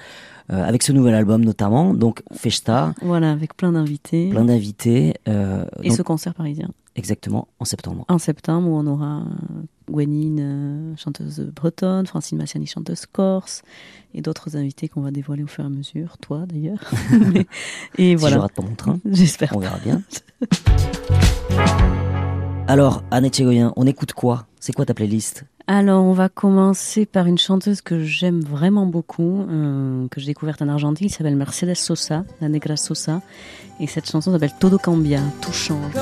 euh, 0.53 0.63
avec 0.65 0.83
ce 0.83 0.93
nouvel 0.93 1.15
album 1.15 1.45
notamment. 1.45 1.93
Donc, 1.95 2.23
Festa, 2.33 2.95
Voilà, 3.03 3.33
avec 3.33 3.57
plein 3.57 3.73
d'invités. 3.73 4.31
plein 4.31 4.45
d'invités. 4.45 5.15
euh, 5.29 5.65
Et 5.83 5.89
donc, 5.89 5.97
ce 5.99 6.03
concert 6.03 6.35
parisien. 6.35 6.71
Exactement, 6.95 7.49
en 7.59 7.65
septembre. 7.65 8.05
En 8.09 8.19
septembre, 8.19 8.69
où 8.69 8.77
on 8.77 8.87
aura 8.87 9.23
Gwenine, 9.91 10.39
euh, 10.41 10.97
chanteuse 10.97 11.41
bretonne, 11.41 12.07
Francine 12.07 12.39
Massiani, 12.39 12.67
chanteuse 12.67 13.07
corse, 13.07 13.63
et 14.15 14.23
d'autres 14.23 14.57
invités 14.57 14.89
qu'on 14.89 15.03
va 15.03 15.11
dévoiler 15.11 15.43
au 15.43 15.47
fur 15.47 15.65
et 15.65 15.67
à 15.67 15.71
mesure, 15.71 16.17
toi 16.19 16.45
d'ailleurs. 16.47 16.81
Et 17.99 18.05
Si 18.05 18.13
je 18.13 18.17
voilà, 18.17 18.39
rate 18.41 18.53
pas 18.53 18.63
mon 18.63 18.75
train, 18.75 18.99
j'espère. 19.11 19.55
on 19.57 19.61
verra 19.61 19.79
bien. 19.85 20.03
Alors, 22.69 23.05
Annette 23.13 23.37
Chegoyen, 23.37 23.73
on 23.77 23.87
écoute 23.87 24.13
quoi? 24.13 24.47
C'est 24.59 24.73
quoi 24.73 24.85
ta 24.85 24.93
playlist? 24.95 25.45
Alors, 25.69 26.05
on 26.05 26.13
va 26.13 26.29
commencer 26.29 27.07
par 27.07 27.27
une 27.27 27.39
chanteuse 27.39 27.81
que 27.81 28.03
j'aime 28.03 28.41
vraiment 28.41 28.87
beaucoup, 28.87 29.47
euh, 29.49 30.07
que 30.09 30.21
j'ai 30.21 30.27
découverte 30.27 30.63
en 30.63 30.69
Argentine, 30.69 31.07
qui 31.09 31.13
s'appelle 31.13 31.37
Mercedes 31.37 31.75
Sosa, 31.77 32.25
la 32.41 32.49
Negra 32.49 32.77
Sosa. 32.77 33.21
Et 33.81 33.87
cette 33.87 34.09
chanson 34.11 34.33
s'appelle 34.33 34.53
Todo 34.59 34.79
Cambia, 34.79 35.21
tout 35.41 35.53
change. 35.53 35.93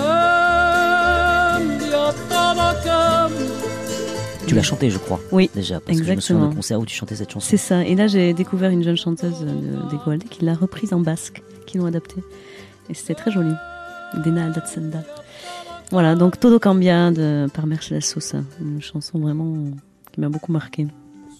Tu 4.46 4.54
l'as 4.54 4.62
chantée, 4.62 4.90
je 4.90 4.98
crois. 4.98 5.20
Oui, 5.32 5.50
Déjà, 5.54 5.80
parce 5.80 5.86
que 5.86 5.92
je 5.92 5.98
me 5.98 6.04
souviens 6.04 6.12
exactement. 6.14 6.48
d'un 6.48 6.54
concert 6.54 6.80
où 6.80 6.86
tu 6.86 6.94
chantais 6.94 7.16
cette 7.16 7.30
chanson. 7.30 7.46
C'est 7.48 7.56
ça. 7.56 7.84
Et 7.84 7.94
là, 7.94 8.06
j'ai 8.06 8.32
découvert 8.34 8.70
une 8.70 8.82
jeune 8.82 8.96
chanteuse 8.96 9.40
de- 9.40 9.88
d'Egualde 9.90 10.24
qui 10.30 10.44
l'a 10.44 10.54
reprise 10.54 10.92
en 10.92 11.00
basque, 11.00 11.42
qui 11.66 11.78
l'ont 11.78 11.86
adaptée. 11.86 12.22
Et 12.90 12.94
c'était 12.94 13.14
très 13.14 13.30
joli. 13.30 13.52
Dena 14.24 14.44
Aldatsenda. 14.46 15.02
Voilà, 15.90 16.14
donc 16.14 16.38
Todo 16.38 16.58
Cambia 16.58 17.10
de, 17.10 17.46
par 17.52 17.66
Mercedes 17.66 18.00
Sosa. 18.02 18.38
Une 18.60 18.80
chanson 18.82 19.18
vraiment 19.18 19.54
qui 20.12 20.20
m'a 20.20 20.28
beaucoup 20.28 20.52
marqué. 20.52 20.86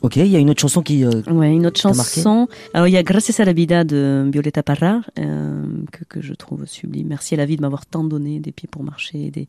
Ok, 0.04 0.16
il 0.16 0.26
y 0.26 0.36
a 0.36 0.38
une 0.38 0.50
autre 0.50 0.60
chanson 0.60 0.82
qui. 0.82 1.02
euh, 1.02 1.22
Ouais, 1.30 1.50
une 1.50 1.64
autre 1.66 1.80
chanson. 1.80 2.46
Alors, 2.74 2.86
il 2.86 2.90
y 2.92 2.98
a 2.98 3.02
Gracias 3.02 3.40
a 3.40 3.46
la 3.46 3.54
vida 3.54 3.84
de 3.84 4.28
Violeta 4.30 4.62
Parra, 4.62 5.00
euh, 5.18 5.64
que, 5.92 6.04
que 6.04 6.20
je 6.20 6.34
trouve 6.34 6.66
sublime. 6.66 7.06
Merci 7.08 7.32
à 7.32 7.38
la 7.38 7.46
vie 7.46 7.56
de 7.56 7.62
m'avoir 7.62 7.86
tant 7.86 8.04
donné 8.04 8.38
des 8.38 8.52
pieds 8.52 8.68
pour 8.70 8.82
marcher 8.82 9.30
des, 9.30 9.48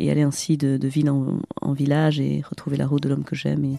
et 0.00 0.10
aller 0.10 0.22
ainsi 0.22 0.56
de, 0.56 0.76
de 0.76 0.88
ville 0.88 1.08
en, 1.08 1.38
en 1.60 1.72
village 1.72 2.18
et 2.18 2.42
retrouver 2.50 2.76
la 2.76 2.88
route 2.88 3.00
de 3.04 3.08
l'homme 3.10 3.22
que 3.22 3.36
j'aime. 3.36 3.64
Et 3.64 3.76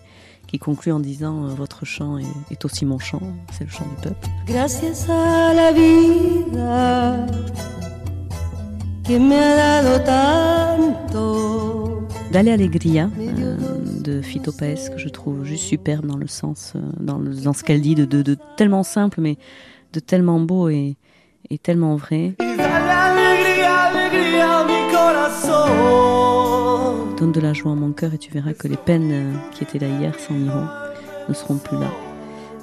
qui 0.48 0.60
conclut 0.60 0.94
en 0.94 1.02
disant 1.02 1.44
euh, 1.44 1.48
Votre 1.56 1.84
chant 1.86 2.18
est, 2.18 2.24
est 2.52 2.64
aussi 2.64 2.86
mon 2.86 3.00
chant, 3.00 3.22
c'est 3.52 3.66
le 3.66 3.70
chant 3.70 3.86
du 3.86 4.02
peuple. 4.02 4.28
Gracias 4.48 5.06
a 5.10 5.54
la 5.54 5.74
vida 5.74 7.28
que 9.06 9.20
me 9.20 9.36
ha 9.36 9.56
dado 9.82 10.00
tanto. 10.06 11.53
D'aller 12.34 12.52
Allegria 12.52 13.12
euh, 13.20 13.58
de 14.02 14.22
Fito 14.24 14.52
Paez, 14.52 14.90
que 14.92 14.98
je 14.98 15.08
trouve 15.08 15.46
juste 15.46 15.66
superbe 15.66 16.08
dans 16.08 16.18
le 16.18 16.26
sens, 16.26 16.74
euh, 16.76 16.80
dans, 17.00 17.54
ce 17.54 17.64
qu'elle 17.64 17.80
dit, 17.80 17.94
de, 17.94 18.38
tellement 18.58 18.82
simple, 18.82 19.22
mais 19.22 19.38
de 19.94 20.00
tellement 20.00 20.40
beau 20.40 20.68
et, 20.68 20.96
et 21.52 21.60
tellement 21.60 21.96
vrai. 21.96 22.34
Donne 27.20 27.32
de 27.32 27.40
la 27.40 27.54
joie 27.54 27.74
à 27.74 27.76
mon 27.76 27.92
cœur 27.92 28.16
et 28.16 28.18
tu 28.18 28.32
verras 28.32 28.54
que 28.54 28.68
les 28.68 28.78
peines 28.78 29.12
euh, 29.12 29.32
qui 29.52 29.64
étaient 29.64 29.78
là 29.78 29.88
hier 30.00 30.20
s'en 30.20 30.34
iront, 30.34 30.68
ne 31.30 31.34
seront 31.36 31.58
plus 31.58 31.78
là. 31.78 31.92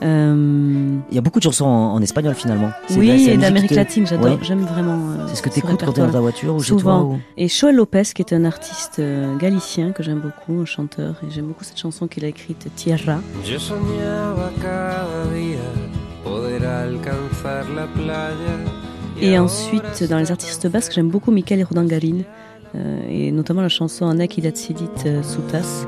Euh, 0.03 0.97
Il 1.11 1.15
y 1.15 1.19
a 1.19 1.21
beaucoup 1.21 1.39
de 1.41 1.45
chansons 1.45 1.67
en, 1.67 1.93
en 1.95 2.01
espagnol 2.03 2.35
finalement. 2.35 2.71
Oui, 2.97 3.07
la 3.27 3.33
et 3.35 3.37
d'Amérique 3.37 3.71
que- 3.71 3.75
latine, 3.75 4.07
j'adore, 4.07 4.25
Ouais. 4.33 4.39
j'aime 4.43 4.63
vraiment. 4.63 5.11
euh, 5.11 5.25
C'est 5.29 5.37
ce 5.37 5.43
que 5.43 5.51
tu 5.51 5.59
écoutes 5.59 5.85
quand 5.85 5.93
tu 5.93 6.01
es 6.01 6.05
dans 6.05 6.11
ta 6.11 6.21
voiture 6.21 6.55
ou 6.55 6.63
chez 6.63 6.69
Souvent. 6.69 7.03
toi 7.03 7.11
ou- 7.17 7.21
Et 7.37 7.49
Joël 7.49 7.77
Lopez, 7.77 8.05
qui 8.15 8.23
est 8.23 8.33
un 8.33 8.45
artiste 8.45 8.99
euh, 8.99 9.37
galicien 9.37 9.93
que 9.93 10.03
j'aime 10.03 10.21
beaucoup, 10.21 10.61
un 10.61 10.65
chanteur, 10.65 11.15
et 11.23 11.31
j'aime 11.31 11.47
beaucoup 11.47 11.65
cette 11.65 11.79
chanson 11.79 12.07
qu'il 12.07 12.25
a 12.25 12.29
écrite, 12.29 12.69
Tierra. 12.77 13.19
Yo 13.45 13.59
soñaba 13.59 14.51
cada 14.63 15.35
día 15.35 15.59
poder 16.25 16.65
alcanzar 16.65 17.65
la 17.75 17.87
playa. 17.87 18.57
Et 19.21 19.39
ensuite, 19.39 20.05
dans 20.09 20.17
les 20.19 20.31
artistes 20.31 20.67
basques, 20.71 20.93
j'aime 20.95 21.11
beaucoup 21.11 21.31
Michael 21.31 21.63
Rodangarin, 21.65 22.21
euh, 22.75 23.03
et 23.09 23.33
notamment 23.33 23.61
la 23.61 23.69
chanson 23.69 24.09
Anak 24.09 24.39
Idatsidit 24.39 24.89
euh, 25.05 25.23
Soutas. 25.23 25.85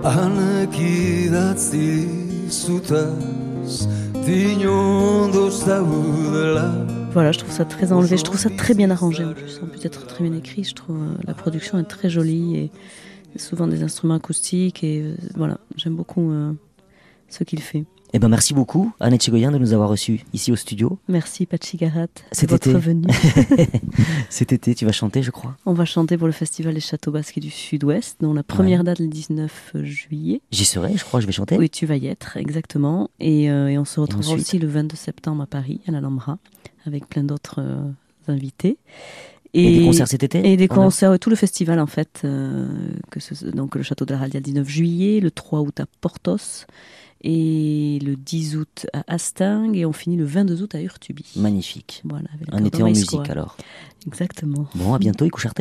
Voilà, 7.12 7.32
je 7.32 7.38
trouve 7.40 7.50
ça 7.50 7.64
très 7.64 7.92
enlevé, 7.92 8.16
je 8.16 8.22
trouve 8.22 8.38
ça 8.38 8.50
très 8.50 8.74
bien 8.74 8.90
arrangé 8.90 9.24
en 9.24 9.32
plus, 9.32 9.60
en 9.62 9.66
plus 9.66 9.80
d'être 9.80 10.06
très 10.06 10.22
bien 10.24 10.32
écrit, 10.32 10.64
je 10.64 10.74
trouve 10.74 10.96
euh, 10.96 11.14
la 11.26 11.34
production 11.34 11.78
est 11.78 11.84
très 11.84 12.08
jolie 12.08 12.56
et 12.56 13.38
souvent 13.38 13.66
des 13.66 13.82
instruments 13.82 14.14
acoustiques 14.14 14.84
et 14.84 15.02
euh, 15.02 15.14
voilà, 15.34 15.58
j'aime 15.76 15.96
beaucoup 15.96 16.30
euh, 16.30 16.52
ce 17.32 17.44
qu'il 17.44 17.60
fait. 17.60 17.84
Eh 18.14 18.18
ben 18.18 18.28
merci 18.28 18.52
beaucoup 18.52 18.92
Annette 19.00 19.22
Chegoyen 19.24 19.50
de 19.52 19.56
nous 19.56 19.72
avoir 19.72 19.88
reçus 19.88 20.20
ici 20.34 20.52
au 20.52 20.56
studio. 20.56 20.98
Merci 21.08 21.46
Pachigarat 21.46 22.08
Cet 22.30 22.50
votre 22.50 22.68
été. 22.68 22.78
venue. 22.78 23.06
Cet 24.28 24.52
été, 24.52 24.74
tu 24.74 24.84
vas 24.84 24.92
chanter, 24.92 25.22
je 25.22 25.30
crois. 25.30 25.56
On 25.66 25.72
va 25.72 25.84
chanter 25.86 26.18
pour 26.18 26.26
le 26.26 26.32
Festival 26.32 26.74
des 26.74 26.80
Châteaux 26.80 27.10
Basques 27.10 27.38
et 27.38 27.40
du 27.40 27.50
Sud-Ouest, 27.50 28.18
dont 28.20 28.34
la 28.34 28.42
première 28.42 28.84
date 28.84 29.00
est 29.00 29.04
le 29.04 29.08
19 29.08 29.72
juillet. 29.82 30.42
J'y 30.50 30.64
serai, 30.66 30.96
je 30.96 31.04
crois, 31.04 31.20
je 31.20 31.26
vais 31.26 31.32
chanter. 31.32 31.56
Oui, 31.56 31.70
tu 31.70 31.86
vas 31.86 31.96
y 31.96 32.06
être, 32.06 32.36
exactement. 32.36 33.08
Et, 33.20 33.50
euh, 33.50 33.68
et 33.68 33.78
on 33.78 33.84
se 33.84 33.98
retrouvera 34.00 34.34
aussi 34.34 34.58
le 34.58 34.68
22 34.68 34.96
septembre 34.96 35.42
à 35.42 35.46
Paris, 35.46 35.80
à 35.86 35.90
l'Alhambra, 35.92 36.38
avec 36.86 37.08
plein 37.08 37.24
d'autres 37.24 37.60
euh, 37.60 37.90
invités. 38.28 38.76
Et, 39.54 39.78
des 39.80 39.84
concerts 39.86 40.08
cet 40.08 40.22
été 40.22 40.50
Et 40.50 40.56
des 40.56 40.66
On 40.70 40.74
a- 40.74 40.76
concerts, 40.76 41.10
ouais, 41.10 41.18
tout 41.18 41.28
le 41.30 41.36
festival 41.36 41.78
en 41.78 41.86
fait, 41.86 42.22
euh, 42.24 42.68
que 43.10 43.20
ce- 43.20 43.44
donc 43.46 43.74
le 43.74 43.82
château 43.82 44.06
de 44.06 44.12
la 44.12 44.18
Radia 44.20 44.40
le 44.40 44.44
19 44.44 44.66
juillet, 44.68 45.20
le 45.20 45.30
3 45.30 45.60
août 45.60 45.78
à 45.80 45.84
Portos 46.00 46.64
et 47.22 47.98
le 48.02 48.16
10 48.16 48.56
août 48.56 48.86
à 48.92 49.04
Hastingue 49.06 49.76
et 49.76 49.84
on 49.86 49.92
finit 49.92 50.16
le 50.16 50.24
22 50.24 50.62
août 50.62 50.74
à 50.74 50.80
Urtubi. 50.80 51.24
Magnifique. 51.36 52.02
Voilà, 52.04 52.28
Un 52.50 52.64
été 52.64 52.82
en 52.82 52.88
musique 52.88 53.28
alors. 53.28 53.56
Exactement. 54.06 54.66
Bon, 54.74 54.94
à 54.94 54.98
bientôt, 54.98 55.24
Ikusharte 55.24 55.60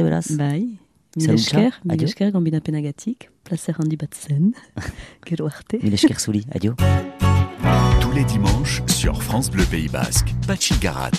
Milesker, 1.18 1.38
ciao. 1.38 1.60
Adieu. 1.60 1.72
Milesker, 1.86 2.32
Gambina 2.32 2.62
Penagatik, 2.62 3.30
Placer 3.44 3.74
Handi 3.78 3.98
Batsen, 3.98 4.54
Gero 5.26 5.46
Arte. 5.48 5.76
Milesh 5.84 6.06
Kersuli, 6.06 6.46
adieu. 6.52 6.74
Tous 8.00 8.12
les 8.12 8.24
dimanches 8.24 8.82
sur 8.88 9.22
France 9.22 9.52
Bleu 9.52 9.66
Pays 9.66 9.90
Basque, 9.90 10.34
Pachi 10.48 10.74
Garat. 10.80 11.12